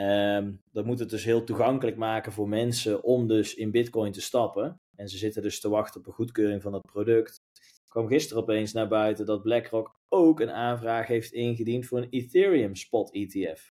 Um, 0.00 0.62
dat 0.72 0.84
moet 0.84 0.98
het 0.98 1.10
dus 1.10 1.24
heel 1.24 1.44
toegankelijk 1.44 1.96
maken 1.96 2.32
voor 2.32 2.48
mensen 2.48 3.02
om 3.02 3.26
dus 3.26 3.54
in 3.54 3.70
Bitcoin 3.70 4.12
te 4.12 4.20
stappen. 4.20 4.80
En 4.94 5.08
ze 5.08 5.18
zitten 5.18 5.42
dus 5.42 5.60
te 5.60 5.68
wachten 5.68 6.00
op 6.00 6.06
een 6.06 6.12
goedkeuring 6.12 6.62
van 6.62 6.72
het 6.72 6.86
product. 6.86 7.42
Ik 7.54 7.88
kwam 7.88 8.06
gisteren 8.06 8.42
opeens 8.42 8.72
naar 8.72 8.88
buiten 8.88 9.26
dat 9.26 9.42
BlackRock 9.42 9.98
ook 10.08 10.40
een 10.40 10.50
aanvraag 10.50 11.06
heeft 11.06 11.32
ingediend 11.32 11.86
voor 11.86 11.98
een 11.98 12.10
Ethereum 12.10 12.74
spot 12.74 13.14
ETF. 13.14 13.72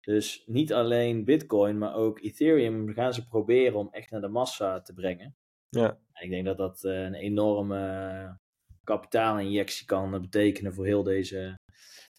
Dus 0.00 0.42
niet 0.46 0.72
alleen 0.72 1.24
Bitcoin, 1.24 1.78
maar 1.78 1.94
ook 1.94 2.20
Ethereum 2.20 2.92
gaan 2.92 3.14
ze 3.14 3.24
proberen 3.24 3.78
om 3.78 3.88
echt 3.90 4.10
naar 4.10 4.20
de 4.20 4.28
massa 4.28 4.80
te 4.80 4.92
brengen. 4.92 5.36
Ja. 5.68 5.98
ik 6.20 6.30
denk 6.30 6.44
dat 6.44 6.56
dat 6.56 6.84
uh, 6.84 7.02
een 7.02 7.14
enorme 7.14 8.38
kapitaalinjectie 8.84 9.86
kan 9.86 10.10
betekenen 10.10 10.74
voor 10.74 10.86
heel 10.86 11.02
deze, 11.02 11.58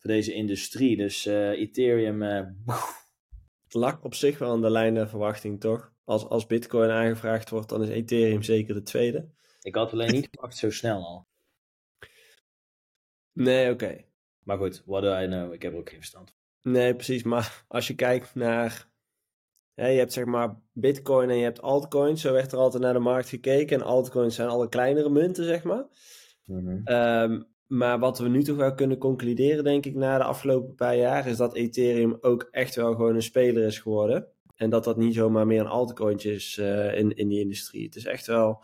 voor 0.02 0.12
deze 0.12 0.34
industrie. 0.34 0.98
Dus 0.98 1.26
uh, 1.26 1.50
Ethereum, 1.50 2.22
uh, 2.22 2.48
lag 3.70 4.04
op 4.04 4.14
zich 4.14 4.38
wel 4.38 4.52
aan 4.52 4.62
de 4.62 4.70
lijn 4.70 4.94
der 4.94 5.10
verwachting, 5.10 5.60
toch? 5.60 5.94
Als, 6.04 6.26
als 6.26 6.46
Bitcoin 6.46 6.90
aangevraagd 6.90 7.50
wordt, 7.50 7.70
dan 7.70 7.84
is 7.84 7.90
Ethereum 7.90 8.44
zeker 8.44 8.74
de 8.74 8.84
tweede. 8.84 9.30
Ik 9.62 9.76
had 9.76 9.92
alleen 9.92 10.12
niet 10.12 10.28
verwacht 10.32 10.58
zo 10.58 10.72
snel 10.72 11.06
al. 11.06 11.28
Nee, 13.34 13.72
oké. 13.72 14.04
Maar 14.44 14.58
goed, 14.58 14.84
what 14.86 15.02
do 15.02 15.22
I 15.22 15.26
know? 15.26 15.54
Ik 15.54 15.62
heb 15.62 15.74
er 15.74 15.80
ook 15.80 15.90
geen 15.90 15.98
verstand 15.98 16.34
Nee, 16.62 16.96
precies. 16.96 17.24
Maar 17.24 17.66
als 17.68 17.88
je 17.88 17.96
kijkt 17.96 18.36
naar. 18.36 18.90
je 19.76 19.82
hebt 19.84 20.14
zeg 20.14 20.26
maar 20.26 20.60
Bitcoin 20.74 21.30
en 21.30 21.38
je 21.38 21.44
hebt 21.44 21.62
altcoins. 21.62 22.22
Zo 22.22 22.34
werd 22.34 22.52
er 22.52 22.58
altijd 22.58 22.84
naar 22.84 22.94
de 22.94 23.00
markt 23.00 23.30
gekeken. 23.30 23.80
En 23.80 23.86
altcoins 23.86 24.36
zijn 24.36 24.50
alle 24.50 24.70
kleinere 24.70 25.10
munten, 25.10 25.44
zeg 25.44 25.64
maar. 25.64 25.86
Mhm. 26.46 26.82
Ehm, 26.84 27.42
maar 27.72 28.00
wat 28.00 28.20
we 28.20 28.28
nu 28.28 28.44
toch 28.44 28.56
wel 28.56 28.74
kunnen 28.74 28.98
concluderen, 28.98 29.64
denk 29.64 29.86
ik, 29.86 29.96
na 29.96 30.18
de 30.18 30.24
afgelopen 30.24 30.76
paar 30.76 30.96
jaar, 30.96 31.28
is 31.28 31.38
dat 31.38 31.56
Ethereum 31.56 32.18
ook 32.22 32.48
echt 32.52 32.76
wel 32.76 32.94
gewoon 32.94 33.16
een 33.16 33.22
speler 33.22 33.64
is 33.64 33.80
geworden. 33.80 34.28
En 34.56 34.70
dat 34.70 34.84
dat 34.84 34.98
niet 34.98 35.14
zomaar 35.14 35.48
meer 35.48 35.60
een 35.60 35.68
altcointje 35.68 36.34
is 36.34 36.58
uh, 36.58 36.98
in, 36.98 37.16
in 37.16 37.28
die 37.28 37.40
industrie. 37.40 37.86
Het 37.86 37.96
is 37.96 38.06
echt 38.06 38.28
wel 38.28 38.64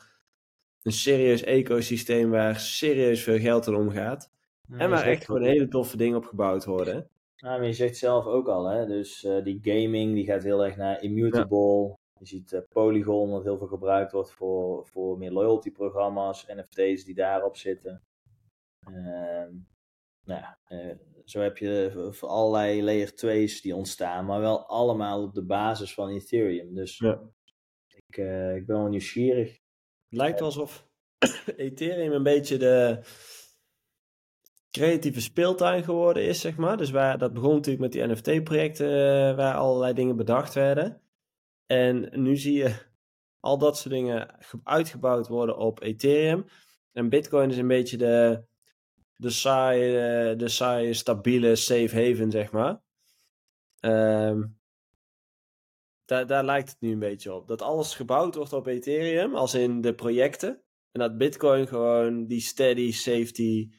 een 0.82 0.92
serieus 0.92 1.44
ecosysteem 1.44 2.30
waar 2.30 2.60
serieus 2.60 3.24
veel 3.24 3.40
geld 3.40 3.68
in 3.68 3.76
omgaat. 3.76 4.32
en 4.78 4.90
waar 4.90 5.06
echt 5.06 5.26
gewoon 5.26 5.44
hele 5.44 5.68
toffe 5.68 5.98
dingen 5.98 6.18
op 6.18 6.26
gebouwd 6.26 6.66
worden. 6.66 7.10
Nou, 7.38 7.60
maar 7.60 7.68
je 7.68 7.74
zegt 7.74 7.98
zelf 7.98 8.26
ook 8.26 8.48
al, 8.48 8.66
hè? 8.66 8.86
dus 8.86 9.24
uh, 9.24 9.44
die 9.44 9.60
gaming 9.62 10.14
die 10.14 10.26
gaat 10.26 10.44
heel 10.44 10.66
erg 10.66 10.78
naar 10.78 11.02
immutable. 11.02 11.98
Je 12.20 12.26
ziet 12.26 12.52
uh, 12.52 12.60
Polygon, 12.70 13.32
dat 13.32 13.44
heel 13.44 13.58
veel 13.58 13.68
gebruikt 13.68 14.12
wordt 14.12 14.32
voor, 14.32 14.88
voor 14.88 15.18
meer 15.18 15.32
loyalty 15.32 15.72
programma's, 15.72 16.46
NFT's 16.48 17.06
die 17.06 17.16
daarop 17.16 17.58
zitten. 17.58 18.02
Uh, 18.90 19.48
nou 20.24 20.42
ja, 20.42 20.60
uh, 20.70 20.96
zo 21.26 21.40
heb 21.40 21.58
je 21.58 22.10
voor 22.12 22.30
allerlei 22.30 22.84
layer 22.84 23.12
2's 23.12 23.62
die 23.62 23.76
ontstaan, 23.76 24.26
maar 24.26 24.40
wel 24.40 24.66
allemaal 24.68 25.24
op 25.24 25.34
de 25.34 25.46
basis 25.46 25.94
van 25.94 26.10
Ethereum. 26.10 26.74
Dus 26.74 26.98
ja. 26.98 27.22
ik, 27.88 28.18
uh, 28.18 28.56
ik 28.56 28.66
ben 28.66 28.78
wel 28.78 28.88
nieuwsgierig. 28.88 29.50
Het 30.10 30.20
lijkt 30.20 30.42
alsof 30.42 30.88
Ethereum 31.56 32.12
een 32.12 32.24
beetje 32.24 32.58
de 32.58 33.00
creatieve 34.72 35.22
speeltuin 35.22 35.84
geworden 35.84 36.24
is, 36.24 36.42
zeg 36.42 36.58
maar. 36.58 36.78
Dus 36.78 36.90
waar, 36.90 37.18
dat 37.18 37.34
begon 37.34 37.54
natuurlijk 37.54 37.82
met 37.84 37.92
die 37.92 38.08
NFT-projecten 38.08 38.88
uh, 38.88 39.36
waar 39.36 39.56
allerlei 39.56 39.94
dingen 39.94 40.16
bedacht 40.16 40.54
werden. 40.54 41.02
En 41.66 42.22
nu 42.22 42.36
zie 42.36 42.58
je 42.58 42.76
al 43.40 43.58
dat 43.58 43.78
soort 43.78 43.94
dingen 43.94 44.36
uitgebouwd 44.64 45.28
worden 45.28 45.58
op 45.58 45.82
Ethereum. 45.82 46.46
En 46.92 47.10
Bitcoin 47.10 47.50
is 47.50 47.58
een 47.58 47.68
beetje 47.68 47.98
de, 47.98 48.44
de 49.18 49.30
saaie, 49.30 50.36
de 50.36 50.48
saaie, 50.48 50.94
stabiele 50.94 51.56
safe 51.56 51.96
haven, 51.96 52.32
zeg 52.32 52.52
maar. 52.52 52.82
Um, 53.80 54.60
daar, 56.06 56.28
daar 56.28 56.44
lijkt 56.44 56.70
het 56.70 56.80
nu 56.80 56.92
een 56.92 57.00
beetje 57.00 57.34
op. 57.34 57.48
Dat 57.48 57.62
alles 57.62 57.96
gebouwd 57.96 58.36
wordt 58.36 58.54
op 58.54 58.68
Ethereum, 58.68 59.36
als 59.36 59.54
in 59.54 59.82
de 59.82 59.96
projecten. 59.96 60.64
En 60.92 61.00
dat 61.00 61.18
Bitcoin 61.18 61.68
gewoon 61.68 62.26
die 62.26 62.42
steady 62.42 62.92
safety 62.92 63.70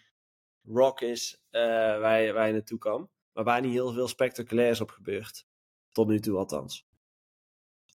rock 0.62 1.00
is 1.00 1.42
uh, 1.50 1.60
waar, 2.00 2.20
je, 2.20 2.32
naartoe 2.32 2.78
kan. 2.78 3.10
Maar 3.32 3.44
waar 3.44 3.60
niet 3.60 3.72
heel 3.72 3.92
veel 3.92 4.08
spectaculairs 4.08 4.80
op 4.80 4.90
gebeurt. 4.90 5.46
Tot 5.90 6.08
nu 6.08 6.20
toe 6.20 6.36
althans. 6.36 6.86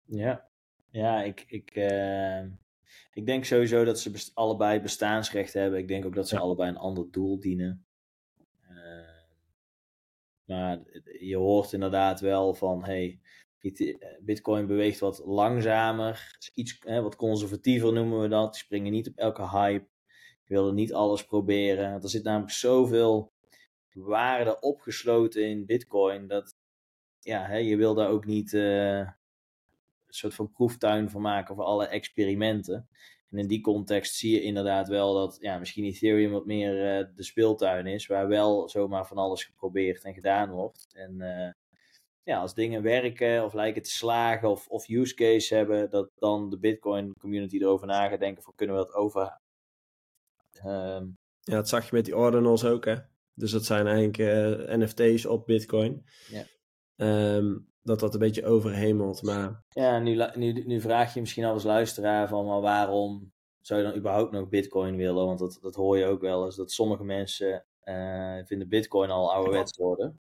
Ja, 0.04 0.50
ja 0.90 1.22
ik, 1.22 1.44
ik, 1.46 1.76
uh, 1.76 2.44
ik 3.12 3.26
denk 3.26 3.44
sowieso 3.44 3.84
dat 3.84 4.00
ze 4.00 4.10
best 4.10 4.34
allebei 4.34 4.80
bestaansrecht 4.80 5.52
hebben. 5.52 5.78
Ik 5.78 5.88
denk 5.88 6.04
ook 6.04 6.14
dat 6.14 6.28
ze 6.28 6.34
ja. 6.34 6.40
allebei 6.40 6.70
een 6.70 6.76
ander 6.76 7.10
doel 7.10 7.40
dienen. 7.40 7.86
Uh, 8.70 8.78
maar 10.44 10.82
je 11.20 11.36
hoort 11.36 11.72
inderdaad 11.72 12.20
wel 12.20 12.54
van, 12.54 12.84
hey, 12.84 13.20
Bitcoin 14.20 14.66
beweegt 14.66 14.98
wat 14.98 15.22
langzamer, 15.24 16.38
iets 16.54 16.78
hè, 16.80 17.02
wat 17.02 17.16
conservatiever 17.16 17.92
noemen 17.92 18.20
we 18.20 18.28
dat. 18.28 18.52
Die 18.52 18.62
springen 18.62 18.92
niet 18.92 19.08
op 19.08 19.16
elke 19.16 19.48
hype. 19.48 19.86
Je 20.44 20.54
willen 20.54 20.74
niet 20.74 20.92
alles 20.92 21.24
proberen. 21.24 21.90
Want 21.90 22.04
er 22.04 22.10
zit 22.10 22.24
namelijk 22.24 22.52
zoveel 22.52 23.32
waarde 23.92 24.60
opgesloten 24.60 25.48
in 25.48 25.66
Bitcoin 25.66 26.26
dat 26.26 26.56
ja, 27.20 27.46
hè, 27.46 27.56
je 27.56 27.76
wil 27.76 27.94
daar 27.94 28.08
ook 28.08 28.24
niet 28.24 28.52
uh, 28.52 28.98
een 28.98 29.14
soort 30.16 30.34
van 30.34 30.50
proeftuin 30.50 31.10
van 31.10 31.20
maken 31.20 31.54
voor 31.54 31.64
alle 31.64 31.86
experimenten. 31.86 32.88
En 33.30 33.38
in 33.38 33.46
die 33.46 33.60
context 33.60 34.14
zie 34.14 34.34
je 34.34 34.42
inderdaad 34.42 34.88
wel 34.88 35.14
dat 35.14 35.36
ja, 35.40 35.58
misschien 35.58 35.84
Ethereum 35.84 36.30
wat 36.30 36.46
meer 36.46 36.98
uh, 37.00 37.06
de 37.14 37.22
speeltuin 37.22 37.86
is, 37.86 38.06
waar 38.06 38.28
wel 38.28 38.68
zomaar 38.68 39.06
van 39.06 39.16
alles 39.16 39.44
geprobeerd 39.44 40.04
en 40.04 40.14
gedaan 40.14 40.50
wordt. 40.50 40.86
En 40.94 41.20
uh, 41.20 41.50
ja, 42.22 42.40
als 42.40 42.54
dingen 42.54 42.82
werken 42.82 43.44
of 43.44 43.52
lijken 43.52 43.82
te 43.82 43.90
slagen 43.90 44.48
of, 44.48 44.68
of 44.68 44.88
use 44.88 45.14
case 45.14 45.54
hebben, 45.54 45.90
dat 45.90 46.10
dan 46.18 46.50
de 46.50 46.58
Bitcoin 46.58 47.12
community 47.18 47.56
erover 47.56 47.86
na 47.86 48.08
gaat 48.08 48.20
denken 48.20 48.42
van 48.42 48.54
kunnen 48.54 48.76
we 48.76 48.82
dat 48.82 48.94
over. 48.94 49.40
Um, 50.64 51.18
ja, 51.40 51.54
dat 51.54 51.68
zag 51.68 51.84
je 51.84 51.94
met 51.94 52.04
die 52.04 52.16
ordinals 52.16 52.64
ook, 52.64 52.84
hè? 52.84 52.96
Dus 53.34 53.50
dat 53.50 53.64
zijn 53.64 53.86
eigenlijk 53.86 54.18
uh, 54.18 54.76
NFT's 54.76 55.24
op 55.26 55.46
Bitcoin. 55.46 56.04
Ja. 56.28 56.44
Um, 57.36 57.71
dat 57.82 58.00
dat 58.00 58.14
een 58.14 58.20
beetje 58.20 58.46
overhemelt, 58.46 59.22
maar... 59.22 59.62
Ja, 59.68 59.98
nu, 59.98 60.26
nu, 60.34 60.52
nu 60.52 60.80
vraag 60.80 61.14
je 61.14 61.20
misschien 61.20 61.44
al 61.44 61.52
als 61.52 61.64
luisteraar 61.64 62.28
van, 62.28 62.46
maar 62.46 62.60
waarom 62.60 63.32
zou 63.60 63.80
je 63.80 63.86
dan 63.86 63.96
überhaupt 63.96 64.32
nog 64.32 64.48
Bitcoin 64.48 64.96
willen? 64.96 65.26
Want 65.26 65.38
dat, 65.38 65.58
dat 65.62 65.74
hoor 65.74 65.98
je 65.98 66.06
ook 66.06 66.20
wel 66.20 66.44
eens, 66.44 66.56
dat 66.56 66.72
sommige 66.72 67.04
mensen 67.04 67.64
uh, 67.84 68.38
vinden 68.44 68.68
Bitcoin 68.68 69.10
al 69.10 69.32
ouderwets 69.32 69.76
worden. 69.76 70.20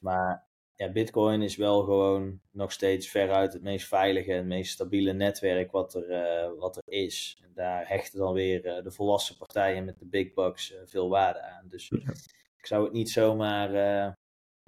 Maar 0.00 0.46
ja, 0.74 0.92
Bitcoin 0.92 1.42
is 1.42 1.56
wel 1.56 1.82
gewoon 1.82 2.40
nog 2.50 2.72
steeds 2.72 3.08
veruit 3.08 3.52
het 3.52 3.62
meest 3.62 3.88
veilige 3.88 4.32
en 4.32 4.46
meest 4.46 4.72
stabiele 4.72 5.12
netwerk 5.12 5.70
wat 5.70 5.94
er, 5.94 6.10
uh, 6.10 6.58
wat 6.58 6.76
er 6.76 6.82
is. 6.86 7.40
En 7.42 7.50
daar 7.54 7.88
hechten 7.88 8.18
dan 8.18 8.32
weer 8.32 8.66
uh, 8.66 8.82
de 8.82 8.90
volwassen 8.90 9.36
partijen 9.36 9.84
met 9.84 9.98
de 9.98 10.06
big 10.06 10.34
bucks 10.34 10.74
veel 10.84 11.08
waarde 11.08 11.42
aan. 11.42 11.68
Dus 11.68 11.88
ja. 11.88 12.10
ik 12.56 12.66
zou 12.66 12.84
het 12.84 12.92
niet 12.92 13.10
zomaar 13.10 14.16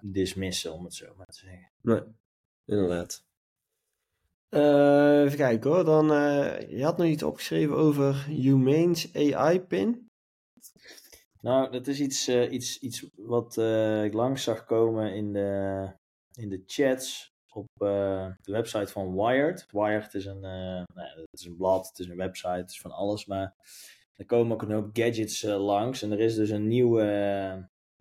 dismissen, 0.03 0.73
om 0.73 0.85
het 0.85 0.95
zo 0.95 1.15
maar 1.17 1.27
te 1.27 1.39
zeggen. 1.39 1.71
Nee, 1.87 2.03
inderdaad. 2.65 3.25
even 5.25 5.37
kijken 5.37 5.71
hoor, 5.71 5.85
dan, 5.85 6.07
je 6.69 6.81
had 6.83 6.97
nog 6.97 7.07
iets 7.07 7.23
opgeschreven 7.23 7.77
over 7.77 8.25
Humane's 8.25 9.15
AI-pin. 9.15 10.09
Nou, 11.41 11.71
dat 11.71 11.87
is 11.87 12.01
iets, 12.01 12.29
uh, 12.29 12.53
iets, 12.53 12.79
iets 12.79 13.07
wat 13.15 13.57
uh, 13.57 14.05
ik 14.05 14.13
langs 14.13 14.43
zag 14.43 14.65
komen 14.65 15.15
in 15.15 15.33
de, 15.33 15.89
in 16.33 16.49
de 16.49 16.63
chats 16.67 17.35
op 17.49 17.69
uh, 17.79 18.27
de 18.41 18.53
website 18.53 18.93
van 18.93 19.15
Wired. 19.15 19.67
Wired 19.71 20.15
is 20.15 20.25
een, 20.25 20.41
nou, 20.41 21.27
is 21.31 21.45
een 21.45 21.57
blad, 21.57 21.89
het 21.89 21.99
is 21.99 22.07
een 22.07 22.17
website, 22.17 22.49
het 22.49 22.71
is 22.71 22.81
van 22.81 22.91
alles. 22.91 23.27
Maar 23.27 23.55
er 24.17 24.27
komen 24.27 24.53
ook 24.53 24.63
een 24.63 24.73
hoop 24.73 24.91
gadgets 24.93 25.43
langs. 25.43 26.03
En 26.03 26.13
er 26.13 26.21
is 26.21 26.35
dus 26.35 26.51
een 26.51 26.69
nieuwe, 26.69 27.03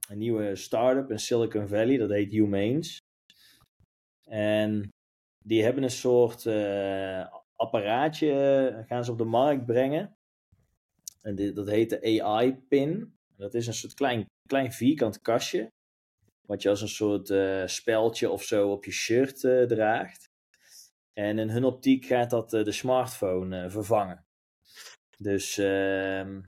een 0.10 0.18
nieuwe 0.18 0.56
start-up 0.56 1.12
in 1.12 1.20
Silicon 1.20 1.68
Valley, 1.68 1.98
dat 1.98 2.10
heet 2.10 2.32
Humanes. 2.32 3.04
En 4.30 4.90
die 5.44 5.64
hebben 5.64 5.84
een 5.84 5.92
soort 5.92 6.46
apparaatje, 7.56 8.84
gaan 8.88 9.06
ze 9.06 9.12
op 9.12 9.18
de 9.18 9.24
markt 9.24 9.66
brengen. 9.66 10.16
En 11.22 11.54
dat 11.54 11.68
heet 11.68 11.90
de 11.90 12.24
AI-pin. 12.24 13.18
Dat 13.38 13.54
is 13.54 13.68
een 13.68 13.74
soort 13.74 13.94
klein, 13.94 14.26
klein 14.48 14.72
vierkant 14.72 15.22
kastje. 15.22 15.68
Wat 16.48 16.62
je 16.62 16.70
als 16.70 16.82
een 16.82 16.88
soort 16.88 17.30
uh, 17.30 17.68
speldje 17.68 18.30
of 18.30 18.44
zo 18.44 18.72
op 18.72 18.86
je 18.86 18.92
shirt 18.92 19.40
draagt. 19.68 20.30
En 21.14 21.40
in 21.40 21.50
hun 21.50 21.64
optiek 21.64 22.06
gaat 22.06 22.30
dat 22.30 22.50
de 22.50 22.72
smartphone 22.72 23.70
vervangen. 23.70 24.26
Dus 25.18 25.58
ehm, 25.58 26.42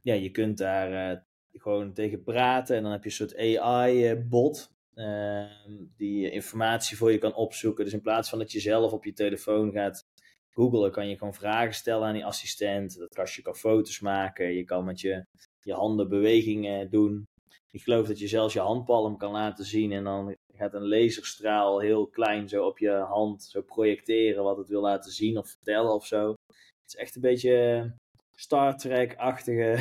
ja, 0.00 0.14
je 0.14 0.30
kunt 0.30 0.58
daar 0.58 1.24
gewoon 1.52 1.92
tegen 1.92 2.22
praten 2.22 2.76
en 2.76 2.82
dan 2.82 2.92
heb 2.92 3.04
je 3.04 3.08
een 3.08 3.14
soort 3.14 3.36
AI-bot. 3.36 4.70
Ehm, 5.00 5.84
die 5.96 6.30
informatie 6.30 6.96
voor 6.96 7.12
je 7.12 7.18
kan 7.18 7.34
opzoeken. 7.34 7.84
Dus 7.84 7.92
in 7.92 8.00
plaats 8.00 8.28
van 8.28 8.38
dat 8.38 8.52
je 8.52 8.60
zelf 8.60 8.92
op 8.92 9.04
je 9.04 9.12
telefoon 9.12 9.72
gaat 9.72 10.04
googlen, 10.50 10.92
kan 10.92 11.08
je 11.08 11.18
gewoon 11.18 11.34
vragen 11.34 11.74
stellen 11.74 12.06
aan 12.06 12.14
die 12.14 12.24
assistent. 12.24 13.06
Dat 13.08 13.32
je 13.32 13.42
kan 13.42 13.56
foto's 13.56 14.00
maken, 14.00 14.52
je 14.52 14.64
kan 14.64 14.84
met 14.84 15.00
je, 15.00 15.24
je 15.60 15.72
handen 15.72 16.08
bewegingen 16.08 16.90
doen. 16.90 17.28
Ik 17.70 17.82
geloof 17.82 18.06
dat 18.06 18.18
je 18.18 18.28
zelfs 18.28 18.54
je 18.54 18.60
handpalm 18.60 19.16
kan 19.16 19.32
laten 19.32 19.64
zien 19.64 19.92
en 19.92 20.04
dan 20.04 20.36
gaat 20.54 20.74
een 20.74 20.88
laserstraal 20.88 21.80
heel 21.80 22.06
klein 22.06 22.48
zo 22.48 22.66
op 22.66 22.78
je 22.78 22.90
hand 22.90 23.42
zo 23.42 23.62
projecteren 23.62 24.44
wat 24.44 24.56
het 24.56 24.68
wil 24.68 24.80
laten 24.80 25.12
zien 25.12 25.38
of 25.38 25.48
vertellen 25.48 25.94
of 25.94 26.06
zo. 26.06 26.28
Het 26.28 26.86
is 26.86 26.96
echt 26.96 27.14
een 27.14 27.20
beetje 27.20 27.92
Star 28.40 28.76
Trek-achtige. 28.76 29.78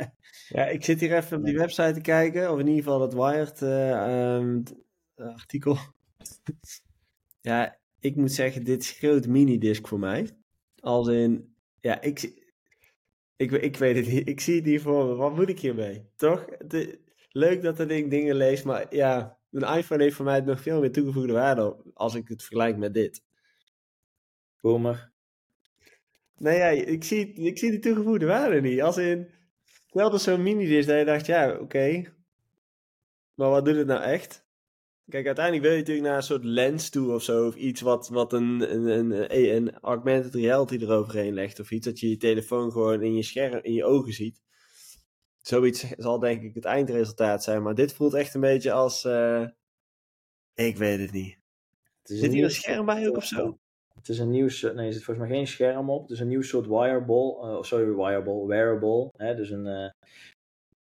ja, 0.56 0.66
ik 0.66 0.84
zit 0.84 1.00
hier 1.00 1.16
even 1.16 1.38
op 1.38 1.44
die 1.44 1.56
website 1.56 1.92
te 1.92 2.00
kijken, 2.00 2.52
of 2.52 2.58
in 2.58 2.66
ieder 2.66 2.82
geval 2.82 3.00
het 3.00 3.14
Wired 3.14 3.60
uh, 3.62 4.34
um, 4.36 4.62
artikel. 5.16 5.78
ja, 7.40 7.78
ik 8.00 8.16
moet 8.16 8.32
zeggen, 8.32 8.64
dit 8.64 8.82
is 8.82 8.90
groot 8.90 9.26
minidisc 9.26 9.86
voor 9.86 9.98
mij. 9.98 10.28
Als 10.80 11.08
in, 11.08 11.54
ja, 11.80 12.00
ik, 12.00 12.32
ik, 13.36 13.50
ik 13.50 13.76
weet 13.76 13.96
het 13.96 14.06
niet. 14.06 14.28
Ik 14.28 14.40
zie 14.40 14.56
het 14.56 14.64
hier 14.64 14.80
voor 14.80 15.06
me. 15.06 15.14
Wat 15.14 15.34
moet 15.34 15.48
ik 15.48 15.60
hiermee? 15.60 16.08
Toch? 16.16 16.44
De, 16.44 17.00
leuk 17.28 17.62
dat 17.62 17.76
dat 17.76 17.88
ding 17.88 18.10
dingen 18.10 18.34
leest, 18.34 18.64
maar 18.64 18.94
ja, 18.94 19.38
een 19.50 19.76
iPhone 19.76 20.02
heeft 20.02 20.16
voor 20.16 20.24
mij 20.24 20.40
nog 20.40 20.60
veel 20.60 20.80
meer 20.80 20.92
toegevoegde 20.92 21.32
waarde 21.32 21.76
als 21.94 22.14
ik 22.14 22.28
het 22.28 22.42
vergelijk 22.42 22.76
met 22.76 22.94
dit. 22.94 23.22
Boomer. 24.60 25.12
Nee, 26.38 26.58
ja, 26.58 26.68
ik 26.68 27.04
zie, 27.04 27.32
ik 27.32 27.58
zie 27.58 27.70
die 27.70 27.80
toegevoegde 27.80 28.26
waarde 28.26 28.60
niet. 28.60 28.82
Als 28.82 28.96
in, 28.96 29.28
wel 29.90 30.10
dat 30.10 30.22
zo'n 30.22 30.42
mini 30.42 30.76
is 30.76 30.86
dat 30.86 30.98
je 30.98 31.04
dacht, 31.04 31.26
ja, 31.26 31.58
oké. 31.58 32.02
Maar 33.34 33.50
wat 33.50 33.64
doet 33.64 33.76
het 33.76 33.86
nou 33.86 34.02
echt? 34.02 34.46
Kijk, 35.08 35.26
uiteindelijk 35.26 35.64
wil 35.64 35.74
je 35.74 35.78
natuurlijk 35.78 36.06
naar 36.06 36.16
een 36.16 36.22
soort 36.22 36.44
lens 36.44 36.90
toe 36.90 37.12
of 37.12 37.22
zo. 37.22 37.46
Of 37.46 37.54
iets 37.54 37.80
wat, 37.80 38.08
wat 38.08 38.32
een, 38.32 38.74
een, 38.74 38.86
een, 38.86 39.54
een 39.56 39.78
augmented 39.80 40.34
reality 40.34 40.76
eroverheen 40.76 41.34
legt. 41.34 41.60
Of 41.60 41.70
iets 41.70 41.86
dat 41.86 42.00
je 42.00 42.08
je 42.08 42.16
telefoon 42.16 42.72
gewoon 42.72 43.02
in 43.02 43.14
je 43.14 43.22
scherm, 43.22 43.60
in 43.62 43.72
je 43.72 43.84
ogen 43.84 44.12
ziet. 44.12 44.40
Zoiets 45.42 45.86
zal 45.96 46.18
denk 46.18 46.42
ik 46.42 46.54
het 46.54 46.64
eindresultaat 46.64 47.42
zijn. 47.42 47.62
Maar 47.62 47.74
dit 47.74 47.92
voelt 47.92 48.14
echt 48.14 48.34
een 48.34 48.40
beetje 48.40 48.72
als... 48.72 49.04
Uh, 49.04 49.46
ik 50.54 50.76
weet 50.76 50.98
het 50.98 51.12
niet. 51.12 51.38
Het 52.02 52.18
Zit 52.18 52.32
hier 52.32 52.44
een 52.44 52.50
scherm 52.50 52.86
bij 52.86 53.08
ook 53.08 53.16
of 53.16 53.24
zo? 53.24 53.58
Het 53.98 54.08
is 54.08 54.18
een 54.18 54.30
nieuw, 54.30 54.48
nee, 54.62 54.86
er 54.86 54.92
zit 54.92 55.04
volgens 55.04 55.28
mij 55.28 55.36
geen 55.36 55.46
scherm 55.46 55.90
op. 55.90 56.02
Het 56.02 56.10
is 56.10 56.20
een 56.20 56.28
nieuw 56.28 56.42
soort 56.42 56.66
wearable, 56.66 57.36
uh, 57.42 57.62
sorry, 57.62 57.94
wearable, 57.94 58.46
wearable. 58.46 59.10
Hè? 59.16 59.34
Dus 59.34 59.50
een, 59.50 59.66
uh, 59.66 59.88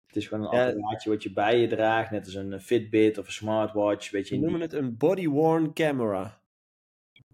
het 0.07 0.17
is 0.17 0.27
gewoon 0.27 0.45
een 0.45 0.59
ja. 0.59 0.69
apparaatje 0.69 1.11
wat 1.11 1.23
je 1.23 1.33
bij 1.33 1.61
je 1.61 1.67
draagt, 1.67 2.11
net 2.11 2.25
als 2.25 2.35
een 2.35 2.61
Fitbit 2.61 3.19
of 3.19 3.27
een 3.27 3.33
smartwatch. 3.33 4.11
Weet 4.11 4.29
je, 4.29 4.35
We 4.35 4.41
noemen 4.41 4.61
het 4.61 4.73
een 4.73 4.97
body-worn 4.97 5.73
camera. 5.73 6.41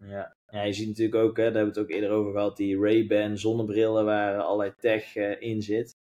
Ja. 0.01 0.37
ja, 0.51 0.63
je 0.63 0.73
ziet 0.73 0.89
natuurlijk 0.89 1.25
ook, 1.25 1.37
hè, 1.37 1.43
daar 1.43 1.55
hebben 1.55 1.75
we 1.75 1.81
het 1.81 1.89
ook 1.89 1.95
eerder 1.95 2.11
over 2.11 2.33
gehad, 2.33 2.57
die 2.57 2.81
Ray-Ban 2.81 3.39
zonnebrillen 3.39 4.05
waar 4.05 4.41
allerlei 4.41 4.75
tech 4.81 5.17
uh, 5.17 5.41
in 5.41 5.63
zit. 5.63 5.95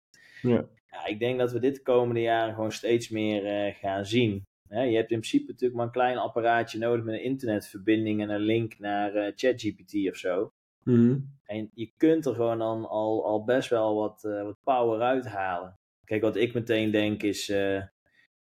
Ja. 0.41 0.65
ja. 0.91 1.05
Ik 1.05 1.19
denk 1.19 1.39
dat 1.39 1.51
we 1.51 1.59
dit 1.59 1.75
de 1.75 1.81
komende 1.81 2.21
jaren 2.21 2.53
gewoon 2.53 2.71
steeds 2.71 3.09
meer 3.09 3.73
gaan 3.73 4.05
zien 4.05 4.43
je 4.69 4.95
hebt 4.95 5.11
in 5.11 5.19
principe 5.19 5.51
natuurlijk 5.51 5.75
maar 5.75 5.85
een 5.85 5.91
klein 5.91 6.17
apparaatje 6.17 6.77
nodig 6.77 7.05
met 7.05 7.13
een 7.13 7.23
internetverbinding 7.23 8.21
en 8.21 8.29
een 8.29 8.41
link 8.41 8.79
naar 8.79 9.15
uh, 9.15 9.31
ChatGPT 9.35 10.09
of 10.09 10.15
zo. 10.15 10.51
Mhm. 10.83 11.17
En 11.43 11.69
je 11.73 11.91
kunt 11.97 12.25
er 12.25 12.35
gewoon 12.35 12.57
dan 12.57 12.87
al, 12.87 13.25
al 13.25 13.43
best 13.43 13.69
wel 13.69 13.95
wat, 13.95 14.23
uh, 14.27 14.43
wat 14.43 14.57
power 14.63 15.01
uithalen. 15.01 15.79
Kijk, 16.03 16.21
wat 16.21 16.35
ik 16.35 16.53
meteen 16.53 16.91
denk 16.91 17.23
is, 17.23 17.49
uh, 17.49 17.81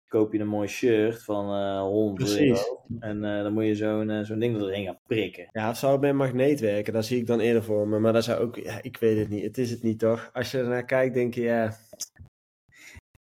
koop 0.08 0.32
je 0.32 0.38
een 0.38 0.48
mooi 0.48 0.68
shirt 0.68 1.22
van 1.22 1.78
100 1.78 2.40
euro. 2.40 2.84
En 2.98 3.20
dan 3.20 3.52
moet 3.52 3.64
je 3.64 3.74
zo'n 3.74 4.24
zo'n 4.24 4.38
ding 4.38 4.56
erin 4.56 4.84
gaan 4.84 5.00
prikken. 5.06 5.48
Ja, 5.52 5.66
het 5.66 5.76
zou 5.76 5.98
met 5.98 6.14
magneet 6.14 6.60
werken, 6.60 6.92
daar 6.92 7.04
zie 7.04 7.18
ik 7.18 7.26
dan 7.26 7.40
eerder 7.40 7.62
voor 7.62 7.88
me. 7.88 7.98
Maar 7.98 8.12
dat 8.12 8.24
zou 8.24 8.40
ook, 8.40 8.56
ja, 8.56 8.82
ik 8.82 8.96
weet 8.96 9.18
het 9.18 9.28
niet. 9.28 9.42
Het 9.42 9.58
is 9.58 9.70
het 9.70 9.82
niet 9.82 9.98
toch? 9.98 10.30
Als 10.32 10.50
je 10.50 10.58
ernaar 10.58 10.84
kijkt, 10.84 11.14
denk 11.14 11.34
je, 11.34 11.42
ja, 11.42 11.76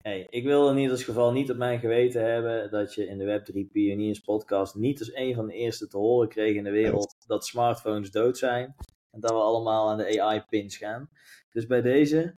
Hey, 0.04 0.28
ik 0.30 0.44
wil 0.44 0.70
in 0.70 0.78
ieder 0.78 0.98
geval 0.98 1.32
niet 1.32 1.52
op 1.52 1.58
mijn 1.58 1.80
geweten 1.80 2.32
hebben 2.32 2.72
dat 2.72 2.94
je 2.94 3.08
in 3.08 3.18
de 3.18 3.26
Web3 3.26 3.72
Pioniers 3.72 4.20
podcast 4.20 4.76
niet 4.76 5.00
als 5.00 5.14
een 5.14 5.36
van 5.36 5.48
de 5.48 5.54
eerste 5.54 5.88
te 5.88 5.98
horen 5.98 6.30
kreeg 6.30 6.56
in 6.56 6.64
de 6.64 6.72
wereld 6.72 7.16
dat 7.28 7.46
smartphones 7.46 8.12
dood 8.12 8.38
zijn. 8.38 8.76
En 9.12 9.20
dat 9.20 9.32
we 9.32 9.38
allemaal 9.38 9.90
aan 9.90 9.98
de 9.98 10.22
AI-pins 10.22 10.78
gaan. 10.78 11.10
Dus 11.50 11.66
bij 11.66 11.82
deze, 11.82 12.36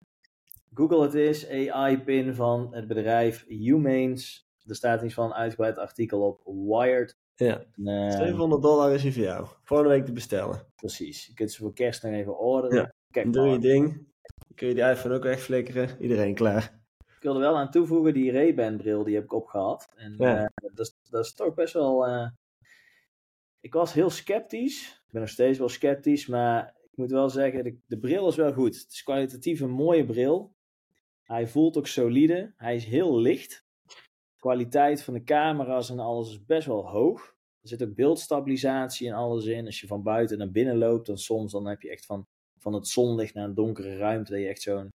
Google 0.74 1.02
het 1.02 1.14
is, 1.14 1.50
AI-pin 1.50 2.36
van 2.36 2.76
het 2.76 2.88
bedrijf 2.88 3.46
Humans. 3.48 4.50
Er 4.66 4.76
staat 4.76 5.02
iets 5.04 5.14
van 5.14 5.26
een 5.26 5.34
uitgebreid 5.34 5.78
artikel 5.78 6.22
op 6.22 6.42
Wired. 6.46 7.18
Ja, 7.36 7.64
700 7.76 8.62
dollar 8.62 8.94
is 8.94 9.04
hier 9.04 9.14
voor 9.14 9.24
jou. 9.24 9.48
Volgende 9.64 9.94
week 9.94 10.06
te 10.06 10.12
bestellen. 10.12 10.66
Precies, 10.76 11.26
je 11.26 11.34
kunt 11.34 11.52
ze 11.52 11.62
voor 11.62 11.74
kerst 11.74 12.04
nog 12.04 12.12
even 12.14 12.40
orderen. 12.40 12.78
Ja, 12.78 12.94
Kijk 13.12 13.34
doe 13.34 13.48
je 13.48 13.60
ding. 13.60 14.08
kun 14.56 14.68
je 14.68 14.74
die 14.74 14.84
iPhone 14.90 15.16
ook 15.16 15.24
wegflikkeren. 15.24 15.90
Iedereen 16.00 16.34
klaar. 16.34 16.81
Ik 17.22 17.28
wilde 17.28 17.40
wel 17.40 17.58
aan 17.58 17.72
toevoegen, 17.72 18.14
die 18.14 18.32
Ray-Ban 18.32 18.78
bril 18.78 19.04
die 19.04 19.16
heb 19.16 19.24
ik 19.24 19.34
opgehad. 19.34 19.90
En 19.96 20.16
ja. 20.18 20.42
uh, 20.42 20.48
dat, 20.74 20.80
is, 20.80 20.98
dat 21.10 21.26
is 21.26 21.34
toch 21.34 21.54
best 21.54 21.74
wel... 21.74 22.08
Uh... 22.08 22.30
ik 23.60 23.74
was 23.74 23.94
heel 23.94 24.10
sceptisch. 24.10 25.04
Ik 25.06 25.12
ben 25.12 25.22
nog 25.22 25.30
steeds 25.30 25.58
wel 25.58 25.70
sceptisch, 25.70 26.28
maar 26.28 26.76
ik 26.82 26.92
moet 26.96 27.12
wel 27.12 27.30
zeggen, 27.30 27.64
de, 27.64 27.78
de 27.86 28.00
bril 28.00 28.28
is 28.28 28.36
wel 28.36 28.54
goed. 28.54 28.76
Het 28.76 28.92
is 28.92 29.04
kwalitatief 29.04 29.60
een 29.60 29.70
mooie 29.70 30.06
bril. 30.06 30.56
Hij 31.24 31.48
voelt 31.48 31.78
ook 31.78 31.88
solide. 31.88 32.54
Hij 32.58 32.76
is 32.76 32.86
heel 32.86 33.20
licht. 33.20 33.66
De 33.86 34.40
kwaliteit 34.40 35.04
van 35.04 35.14
de 35.14 35.24
camera's 35.24 35.90
en 35.90 36.00
alles 36.00 36.30
is 36.30 36.46
best 36.46 36.68
wel 36.68 36.90
hoog. 36.90 37.36
Er 37.62 37.68
zit 37.68 37.84
ook 37.84 37.96
beeldstabilisatie 37.96 39.08
en 39.08 39.14
alles 39.14 39.46
in. 39.46 39.66
Als 39.66 39.80
je 39.80 39.88
van 39.88 40.04
buiten 40.04 40.38
naar 40.38 40.52
binnen 40.52 40.78
loopt, 40.78 41.08
dan 41.08 41.18
soms 41.18 41.52
dan 41.52 41.68
heb 41.68 41.82
je 41.82 41.90
echt 41.90 42.06
van, 42.06 42.24
van 42.58 42.74
het 42.74 42.88
zonlicht 42.88 43.34
naar 43.34 43.46
een 43.46 43.54
donkere 43.54 43.98
ruimte, 43.98 44.32
dat 44.32 44.42
je 44.42 44.48
echt 44.48 44.62
zo'n 44.62 44.90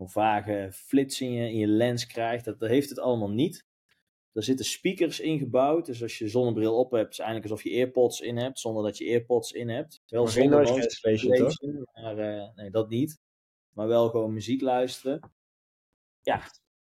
zo'n 0.00 0.10
vage 0.10 0.68
flits 0.72 1.20
in 1.20 1.56
je, 1.56 1.66
lens 1.66 2.06
krijgt. 2.06 2.44
Dat, 2.44 2.58
dat 2.58 2.68
heeft 2.68 2.88
het 2.88 2.98
allemaal 2.98 3.30
niet. 3.30 3.66
Er 4.32 4.42
zitten 4.42 4.64
speakers 4.64 5.20
ingebouwd. 5.20 5.86
Dus 5.86 6.02
als 6.02 6.18
je 6.18 6.28
zonnebril 6.28 6.78
op 6.78 6.90
hebt, 6.90 7.10
is 7.10 7.16
het 7.16 7.26
eigenlijk 7.26 7.50
alsof 7.52 7.72
je 7.72 7.78
earpods 7.78 8.20
in 8.20 8.36
hebt, 8.36 8.58
zonder 8.58 8.82
dat 8.82 8.98
je 8.98 9.04
earpods 9.04 9.52
in 9.52 9.68
hebt. 9.68 10.02
Wel 10.06 10.28
zonder 10.28 10.64
cancellation, 10.64 11.86
maar 11.92 12.18
uh, 12.18 12.54
nee, 12.54 12.70
dat 12.70 12.88
niet. 12.88 13.20
Maar 13.74 13.88
wel 13.88 14.08
gewoon 14.08 14.32
muziek 14.32 14.60
luisteren. 14.60 15.32
Ja, 16.22 16.42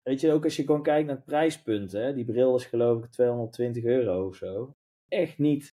weet 0.02 0.22
je, 0.22 0.32
ook 0.32 0.44
als 0.44 0.56
je 0.56 0.66
gewoon 0.66 0.84
kijkt 0.84 1.08
naar 1.08 1.16
het 1.16 1.26
prijspunt. 1.26 1.92
Hè, 1.92 2.14
die 2.14 2.26
bril 2.26 2.56
is 2.56 2.66
geloof 2.66 3.04
ik 3.04 3.12
220 3.12 3.84
euro 3.84 4.28
of 4.28 4.36
zo. 4.36 4.76
Echt 5.08 5.38
niet 5.38 5.76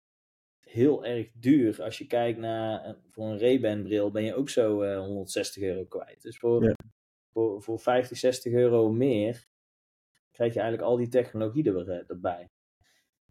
heel 0.59 1.05
erg 1.05 1.29
duur. 1.33 1.83
Als 1.83 1.97
je 1.97 2.07
kijkt 2.07 2.39
naar, 2.39 2.97
voor 3.09 3.25
een 3.25 3.39
Ray-Ban 3.39 3.83
bril 3.83 4.11
ben 4.11 4.23
je 4.23 4.35
ook 4.35 4.49
zo 4.49 4.83
uh, 4.83 4.99
160 4.99 5.63
euro 5.63 5.85
kwijt. 5.85 6.21
Dus 6.21 6.37
voor 6.37 6.63
ja 6.63 6.75
voor, 7.37 7.61
voor 7.61 7.79
50, 7.79 8.17
60 8.17 8.53
euro 8.53 8.91
meer 8.91 9.45
krijg 10.31 10.53
je 10.53 10.59
eigenlijk 10.59 10.89
al 10.89 10.97
die 10.97 11.07
technologie 11.07 11.63
er, 11.63 11.89
eh, 11.89 12.09
erbij. 12.09 12.49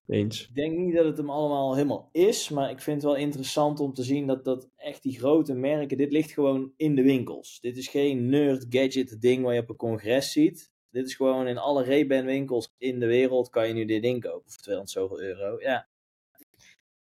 Eens. 0.07 0.49
Ik 0.49 0.55
denk 0.55 0.77
niet 0.77 0.95
dat 0.95 1.05
het 1.05 1.17
hem 1.17 1.31
allemaal 1.31 1.75
helemaal 1.75 2.09
is, 2.13 2.49
maar 2.49 2.71
ik 2.71 2.81
vind 2.81 3.03
het 3.03 3.11
wel 3.13 3.21
interessant 3.21 3.81
om 3.81 3.95
te 3.95 4.03
zien 4.03 4.27
dat, 4.27 4.45
dat 4.45 4.71
echt 4.77 5.03
die 5.03 5.19
grote 5.19 5.55
merken, 5.55 5.97
dit 5.97 6.13
ligt 6.13 6.31
gewoon 6.31 6.73
in 6.77 6.95
de 6.95 7.03
winkels. 7.03 7.61
Dit 7.61 7.77
is 7.77 7.89
geen 7.89 8.29
nerd 8.29 8.67
gadget 8.69 9.21
ding 9.21 9.45
waar 9.45 9.55
je 9.55 9.61
op 9.61 9.69
een 9.69 9.77
congres 9.77 10.33
ziet. 10.33 10.73
Dit 10.91 11.07
is 11.07 11.15
gewoon 11.15 11.47
in 11.47 11.59
alle 11.59 11.85
Ray-Ban 11.85 12.25
winkels 12.25 12.75
in 12.79 13.01
de 13.01 13.07
wereld 13.07 13.51
kan 13.51 13.69
je 13.69 13.75
nu 13.75 13.85
dit 13.85 14.03
ding 14.03 14.23
kopen 14.23 14.51
voor 14.51 14.63
200 14.63 14.91
zoveel 14.91 15.21
euro. 15.21 15.61
Ja. 15.61 15.89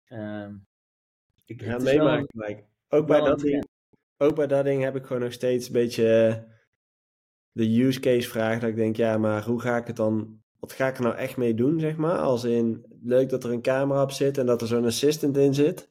Um, 0.10 0.67
ik 1.45 1.62
ga 1.62 1.78
meemaken, 1.78 2.67
Ook 2.89 3.08
bij, 3.08 3.19
dat 3.19 3.39
ding, 3.39 3.67
ook 4.17 4.36
bij 4.36 4.47
dat 4.47 4.65
ding 4.65 4.84
heb 4.84 4.95
ik 4.95 5.06
gewoon 5.06 5.21
nog 5.21 5.34
steeds 5.34 5.67
een 5.67 5.73
beetje 5.73 6.08
eh, 6.10 6.56
de 7.58 7.82
use 7.84 8.00
case 8.00 8.30
vraag 8.30 8.60
dat 8.60 8.70
ik 8.70 8.76
denk, 8.76 8.96
ja, 8.96 9.17
maar 9.17 9.46
hoe 9.46 9.62
ga 9.62 9.78
ik 9.78 9.88
het 9.88 9.96
dan, 9.96 10.41
wat 10.60 10.74
ga 10.74 10.88
ik 10.88 10.98
er 10.98 11.04
nou 11.04 11.15
echt 11.15 11.38
mee 11.38 11.54
doen, 11.54 11.80
zeg 11.80 11.96
maar? 11.96 12.17
Als 12.17 12.43
in, 12.43 12.86
leuk 13.04 13.30
dat 13.30 13.43
er 13.43 13.52
een 13.52 13.62
camera 13.62 14.02
op 14.02 14.12
zit 14.12 14.38
en 14.38 14.46
dat 14.46 14.62
er 14.62 14.67
zo'n 14.67 14.86
assistant 14.86 15.38
in 15.38 15.54
zit. 15.54 15.89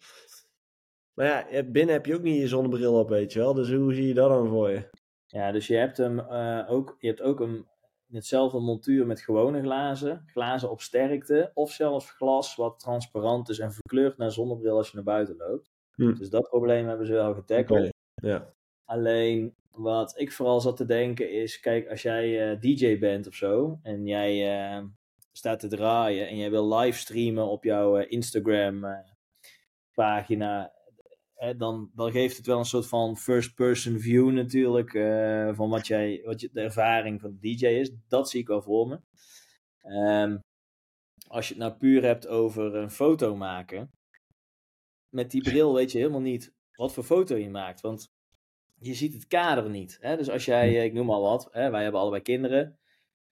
Maar 1.15 1.55
ja, 1.55 1.63
binnen 1.63 1.95
heb 1.95 2.07
je 2.07 2.15
ook 2.15 2.23
niet 2.23 2.41
je 2.41 2.49
zonnebril 2.49 2.99
op, 2.99 3.09
weet 3.09 3.33
je 3.33 3.39
wel. 3.39 3.55
Dus 3.55 3.73
hoe 3.73 3.95
zie 3.95 4.07
je 4.07 4.15
dat 4.15 4.29
dan 4.29 4.49
voor 4.49 4.71
je? 4.71 4.89
Ja, 5.27 5.53
dus 5.53 5.67
je 5.67 5.77
hebt 5.77 5.97
hem 5.97 6.19
uh, 6.19 6.65
ook, 6.69 6.97
je 6.99 7.07
hebt 7.07 7.23
ook 7.23 7.41
een, 7.41 7.67
hetzelfde 8.11 8.61
montuur 8.61 9.07
met 9.07 9.21
gewone 9.21 9.63
glazen. 9.63 10.23
Glazen 10.27 10.71
op 10.71 10.81
sterkte. 10.81 11.51
Of 11.55 11.71
zelfs 11.71 12.11
glas 12.11 12.57
wat 12.57 12.79
transparant 12.79 13.49
is 13.49 13.59
en 13.59 13.73
verkleurt 13.73 14.17
naar 14.17 14.31
zonnebril 14.31 14.77
als 14.77 14.89
je 14.89 14.95
naar 14.95 15.05
buiten 15.05 15.37
loopt. 15.37 15.73
Hm. 15.95 16.15
Dus 16.15 16.31
dat 16.31 16.49
probleem 16.49 16.87
hebben 16.87 17.07
ze 17.07 17.13
wel 17.13 17.35
getackled. 17.35 17.95
Ja. 18.15 18.55
Alleen 18.85 19.55
wat 19.77 20.19
ik 20.19 20.33
vooral 20.33 20.61
zat 20.61 20.77
te 20.77 20.85
denken 20.85 21.31
is, 21.31 21.61
kijk, 21.61 21.89
als 21.89 22.03
jij 22.03 22.53
uh, 22.53 22.61
DJ 22.61 22.99
bent 22.99 23.27
of 23.27 23.35
zo 23.35 23.79
en 23.83 24.07
jij 24.07 24.69
uh, 24.79 24.85
staat 25.33 25.61
te 25.61 25.69
draaien 25.69 26.29
en 26.29 26.37
jij 26.37 26.51
wil 26.51 26.75
livestreamen 26.75 27.47
op 27.47 27.65
jouw 27.65 27.99
uh, 27.99 28.11
Instagram 28.11 28.87
pagina, 29.95 30.77
dan, 31.57 31.91
dan 31.95 32.11
geeft 32.11 32.37
het 32.37 32.47
wel 32.47 32.59
een 32.59 32.65
soort 32.65 32.87
van 32.87 33.17
first-person 33.17 34.01
view 34.01 34.31
natuurlijk. 34.31 34.95
eh, 34.95 35.55
van 35.55 35.71
wat, 35.71 35.87
jij, 35.87 36.23
wat 36.25 36.41
je, 36.41 36.51
de 36.53 36.61
ervaring 36.61 37.21
van 37.21 37.39
de 37.41 37.57
DJ 37.57 37.67
is. 37.67 37.91
Dat 38.09 38.31
zie 38.31 38.41
ik 38.41 38.47
wel 38.47 38.63
voor 38.63 38.89
me. 38.89 39.01
Ehm, 39.81 40.39
als 41.29 41.49
je 41.49 41.55
het 41.55 41.63
nou 41.63 41.75
puur 41.77 42.03
hebt 42.03 42.27
over 42.27 42.75
een 42.75 42.91
foto 42.91 43.37
maken. 43.37 43.91
Met 45.09 45.31
die 45.31 45.43
bril 45.43 45.75
weet 45.75 45.93
je 45.93 45.99
helemaal 45.99 46.21
niet 46.21 46.55
wat 46.73 46.93
voor 46.93 47.05
foto 47.05 47.37
je 47.37 47.51
maakt. 47.51 47.81
Want 47.81 48.15
je 48.87 48.95
ziet 48.95 49.13
het 49.15 49.27
kader 49.27 49.71
niet. 49.71 49.99
Hè? 50.01 50.17
Dus 50.17 50.31
als 50.31 50.45
jij, 50.45 50.69
eh, 50.79 50.85
ik 50.85 50.93
noem 50.93 51.11
al 51.11 51.23
wat, 51.23 51.49
hè, 51.51 51.71
wij 51.71 51.83
hebben 51.83 52.01
allebei 52.01 52.23
kinderen. 52.23 52.79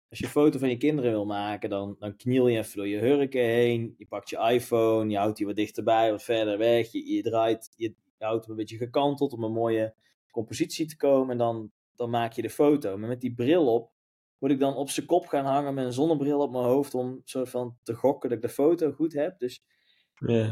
Als 0.10 0.20
je 0.20 0.26
een 0.26 0.32
foto 0.32 0.60
van 0.60 0.70
je 0.70 0.78
kinderen 0.78 1.12
wil 1.12 1.26
maken, 1.26 1.70
dan, 1.70 1.96
dan 2.00 2.16
kniel 2.16 2.48
je 2.48 2.58
even 2.58 2.76
door 2.78 2.88
je 2.88 2.98
hurken 2.98 3.42
heen. 3.44 3.94
Je 3.98 4.06
pakt 4.08 4.30
je 4.30 4.38
iPhone, 4.38 5.10
je 5.10 5.18
houdt 5.18 5.38
die 5.38 5.46
wat 5.46 5.56
dichterbij, 5.56 6.12
wat 6.12 6.24
verder 6.24 6.58
weg. 6.58 6.92
Je, 6.92 7.14
je 7.14 7.22
draait, 7.22 7.74
je, 7.76 7.94
je 8.18 8.26
houdt 8.26 8.42
hem 8.42 8.52
een 8.52 8.60
beetje 8.60 8.78
gekanteld 8.78 9.34
om 9.34 9.44
een 9.44 9.52
mooie 9.52 9.94
compositie 10.32 10.86
te 10.86 10.98
komen. 10.98 11.32
En 11.32 11.38
dan, 11.38 11.72
dan 11.96 12.10
maak 12.10 12.34
je 12.34 12.42
de 12.42 12.50
foto. 12.50 12.98
Maar 12.98 13.10
met 13.10 13.22
die 13.22 13.34
bril 13.34 13.74
op, 13.74 13.92
moet 14.38 14.52
ik 14.52 14.60
dan 14.60 14.76
op 14.76 14.90
zijn 14.90 15.06
kop 15.06 15.26
gaan 15.28 15.46
hangen 15.46 15.74
met 15.74 15.86
een 15.86 15.94
zonnebril 15.94 16.40
op 16.40 16.52
mijn 16.52 16.64
hoofd. 16.64 16.94
Om 16.94 17.22
soort 17.24 17.50
van 17.50 17.78
te 17.84 17.94
gokken 17.94 18.30
dat 18.30 18.38
ik 18.38 18.44
de 18.44 18.50
foto 18.54 18.92
goed 18.92 19.14
heb. 19.14 19.40
Dus 19.40 19.64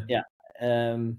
Ja. 0.05 0.29
ehm, 0.51 1.11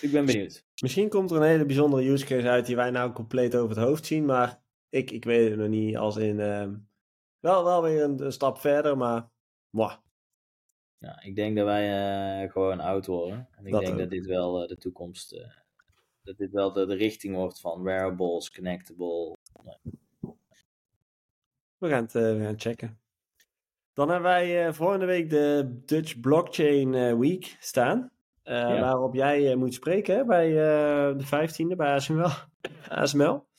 ik 0.00 0.12
ben 0.12 0.24
benieuwd. 0.26 0.64
Misschien 0.82 1.08
komt 1.08 1.30
er 1.30 1.36
een 1.36 1.42
hele 1.42 1.66
bijzondere 1.66 2.08
use 2.10 2.24
case 2.26 2.48
uit 2.48 2.66
die 2.66 2.76
wij 2.76 2.90
nou 2.90 3.12
compleet 3.12 3.56
over 3.56 3.76
het 3.76 3.86
hoofd 3.86 4.06
zien, 4.06 4.24
maar 4.24 4.62
ik, 4.88 5.10
ik 5.10 5.24
weet 5.24 5.50
het 5.50 5.58
nog 5.58 5.68
niet. 5.68 5.96
Als 5.96 6.16
in, 6.16 6.40
ehm, 6.40 6.74
wel, 7.40 7.64
wel 7.64 7.82
weer 7.82 8.02
een, 8.02 8.24
een 8.24 8.32
stap 8.32 8.58
verder, 8.58 8.96
maar 8.96 9.28
mwah. 9.70 9.94
Ja, 10.98 11.22
ik 11.22 11.36
denk 11.36 11.56
dat 11.56 11.64
wij 11.64 12.42
eh, 12.44 12.52
gewoon 12.52 12.80
oud 12.80 13.06
worden. 13.06 13.48
En 13.50 13.66
ik 13.66 13.72
Dat 13.72 13.80
denk 13.80 13.92
ook. 13.92 13.98
dat 13.98 14.10
dit 14.10 14.26
wel 14.26 14.62
eh, 14.62 14.68
de 14.68 14.76
toekomst, 14.76 15.32
eh, 15.32 15.50
dat 16.22 16.36
dit 16.36 16.50
wel 16.50 16.72
de, 16.72 16.86
de 16.86 16.94
richting 16.94 17.34
wordt 17.34 17.60
van 17.60 17.82
wearables, 17.82 18.50
connectable. 18.50 19.36
we 21.78 21.88
gaan 21.88 22.02
het, 22.02 22.14
eh, 22.14 22.22
we 22.36 22.40
gaan 22.44 22.60
checken. 22.60 22.98
Dan 23.92 24.08
hebben 24.08 24.30
wij 24.30 24.66
eh, 24.66 24.72
volgende 24.72 25.06
week 25.06 25.30
de 25.30 25.80
Dutch 25.84 26.20
Blockchain 26.20 26.94
eh, 26.94 27.18
Week 27.18 27.56
staan. 27.60 28.10
Eh, 28.44 28.54
Ja. 28.54 28.80
Waarop 28.80 29.14
jij 29.14 29.50
eh, 29.50 29.56
moet 29.56 29.74
spreken 29.74 30.16
hè, 30.16 30.24
bij 30.24 30.48
eh, 30.48 31.18
de 31.18 31.26
15e 31.26 31.76
bij 31.76 31.92
ASML. 31.94 32.28
ASML. 32.88 33.42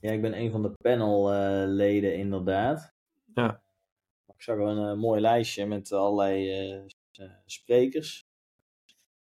Ja, 0.00 0.10
ik 0.12 0.20
ben 0.20 0.38
een 0.38 0.50
van 0.50 0.62
de 0.62 0.70
panelleden 0.82 2.16
inderdaad. 2.16 2.94
Ja. 3.34 3.62
Ik 4.34 4.42
zag 4.42 4.56
wel 4.56 4.68
een 4.76 4.98
mooi 4.98 5.20
lijstje 5.20 5.66
met 5.66 5.92
allerlei 5.92 6.86
sprekers. 7.44 8.26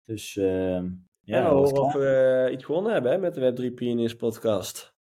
Dus 0.05 0.37
ehm, 0.37 0.89
ja, 1.21 1.43
we 1.43 1.47
horen 1.49 1.81
of 1.81 1.93
we 1.93 2.49
iets 2.51 2.63
gewonnen 2.63 2.93
hebben 2.93 3.11
hè, 3.11 3.17
met 3.17 3.33
de 3.33 3.69
Web3 3.71 3.73
Pioneers 3.73 4.15
podcast. 4.15 4.93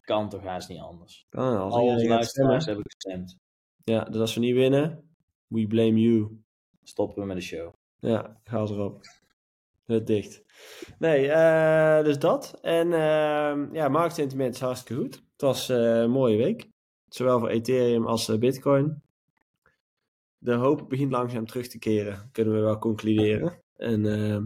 kan 0.00 0.28
toch 0.28 0.42
haast 0.42 0.68
niet 0.68 0.80
anders. 0.80 1.26
Kan, 1.28 1.56
als 1.58 1.74
Al 1.74 1.80
onze 1.80 1.92
iedereen 1.94 2.16
gaat 2.16 2.26
stemmen. 2.26 2.52
luisteraars 2.52 2.66
hebben 2.66 2.84
gestemd. 2.84 3.38
Ja, 3.84 4.04
dus 4.04 4.20
als 4.20 4.34
we 4.34 4.40
niet 4.40 4.54
winnen, 4.54 5.14
we 5.46 5.66
blame 5.66 6.00
you. 6.00 6.42
Stoppen 6.82 7.20
we 7.20 7.26
met 7.26 7.36
de 7.36 7.42
show. 7.42 7.72
Ja, 8.00 8.40
ga 8.44 8.58
erop. 8.60 9.00
Het 9.84 10.06
dicht. 10.06 10.42
Nee, 10.98 11.30
eh, 11.30 12.04
dus 12.04 12.18
dat. 12.18 12.58
En 12.62 12.92
ehm, 12.92 13.74
ja, 13.74 13.88
marktsentiment 13.88 14.54
is 14.54 14.60
hartstikke 14.60 15.02
goed. 15.02 15.14
Het 15.14 15.40
was 15.40 15.68
eh, 15.68 16.00
een 16.00 16.10
mooie 16.10 16.36
week. 16.36 16.68
Zowel 17.08 17.38
voor 17.38 17.48
Ethereum 17.48 18.06
als 18.06 18.28
eh, 18.28 18.38
Bitcoin. 18.38 19.02
De 20.38 20.52
hoop 20.54 20.88
begint 20.88 21.12
langzaam 21.12 21.46
terug 21.46 21.68
te 21.68 21.78
keren, 21.78 22.28
kunnen 22.32 22.54
we 22.54 22.60
wel 22.60 22.78
concluderen. 22.78 23.62
En 23.76 24.06
ehm, 24.06 24.44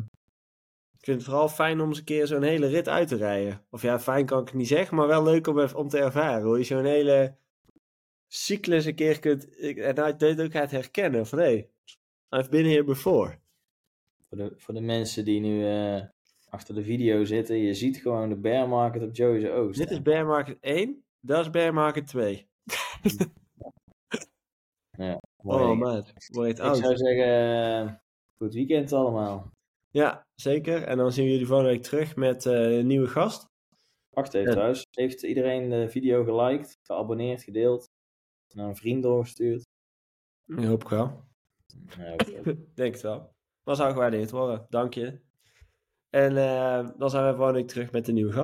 ik 0.98 1.04
vind 1.04 1.16
het 1.16 1.24
vooral 1.24 1.48
fijn 1.48 1.80
om 1.80 1.88
eens 1.88 1.98
een 1.98 2.04
keer 2.04 2.26
zo'n 2.26 2.42
hele 2.42 2.66
rit 2.66 2.88
uit 2.88 3.08
te 3.08 3.16
rijden. 3.16 3.64
Of 3.70 3.82
ja, 3.82 4.00
fijn 4.00 4.26
kan 4.26 4.40
ik 4.40 4.54
niet 4.54 4.68
zeggen, 4.68 4.96
maar 4.96 5.06
wel 5.06 5.22
leuk 5.22 5.46
om, 5.46 5.60
om 5.74 5.88
te 5.88 5.98
ervaren. 5.98 6.46
Hoe 6.46 6.58
je 6.58 6.64
zo'n 6.64 6.84
hele 6.84 7.36
cyclus 8.28 8.84
een 8.84 8.94
keer 8.94 9.18
kunt... 9.18 9.60
ik- 9.62 9.76
En 9.78 9.94
je 10.18 10.24
het 10.26 10.40
ook 10.40 10.52
gaat 10.52 10.70
herkennen. 10.70 11.26
Van 11.26 11.38
hé, 11.38 11.44
hey, 11.44 11.68
I've 12.40 12.50
been 12.50 12.66
here 12.66 12.84
before. 12.84 13.38
Voor 14.34 14.48
de, 14.48 14.54
voor 14.56 14.74
de 14.74 14.80
mensen 14.80 15.24
die 15.24 15.40
nu 15.40 15.66
eh, 15.66 16.02
achter 16.48 16.74
de 16.74 16.84
video 16.84 17.24
zitten, 17.24 17.56
je 17.56 17.74
ziet 17.74 17.96
gewoon 17.96 18.28
de 18.28 18.36
bear 18.36 18.68
market 18.68 19.02
op 19.02 19.16
Joe's 19.16 19.44
Oost. 19.44 19.78
Dit 19.78 19.90
is 19.90 20.02
bear 20.02 20.26
market 20.26 20.56
1, 20.60 21.04
dat 21.20 21.40
is 21.40 21.50
bear 21.50 21.74
market 21.74 22.06
2. 22.06 22.48
Mooi 25.42 25.64
Oh 25.64 25.78
man, 25.78 26.04
word 26.32 26.48
Ik 26.48 26.56
zou 26.56 26.96
zeggen, 26.96 27.26
eh, 27.26 27.94
goed 28.36 28.54
weekend 28.54 28.92
allemaal. 28.92 29.50
Ja, 29.90 30.26
zeker. 30.34 30.82
En 30.82 30.96
dan 30.96 31.12
zien 31.12 31.24
we 31.24 31.30
jullie 31.30 31.46
volgende 31.46 31.70
week 31.72 31.82
terug 31.82 32.16
met 32.16 32.46
eh, 32.46 32.76
een 32.78 32.86
nieuwe 32.86 33.08
gast. 33.08 33.46
Wacht 34.10 34.34
even 34.34 34.46
Ja. 34.46 34.52
trouwens. 34.52 34.86
Heeft 34.90 35.22
iedereen 35.22 35.70
de 35.70 35.88
video 35.88 36.24
geliked, 36.24 36.78
geabonneerd, 36.82 37.42
gedeeld? 37.42 37.88
Naar 38.54 38.68
een 38.68 38.76
vriend 38.76 39.02
doorgestuurd? 39.02 39.62
Ik 40.46 40.64
hoop 40.64 40.82
ik 40.82 40.88
wel. 40.88 41.22
Nee, 41.98 42.12
oké. 42.12 42.56
Denk 42.74 42.92
het 42.92 43.02
wel. 43.02 43.33
Dan 43.64 43.76
zou 43.76 43.92
gewaardeerd 43.92 44.30
worden. 44.30 44.66
Dank 44.68 44.94
je. 44.94 45.20
En 46.10 46.36
eh, 46.36 46.88
dan 46.96 47.10
zijn 47.10 47.26
we 47.26 47.36
volgende 47.36 47.64
terug 47.64 47.92
met 47.92 48.08
een 48.08 48.14
nieuwe 48.14 48.32
gast. 48.32 48.42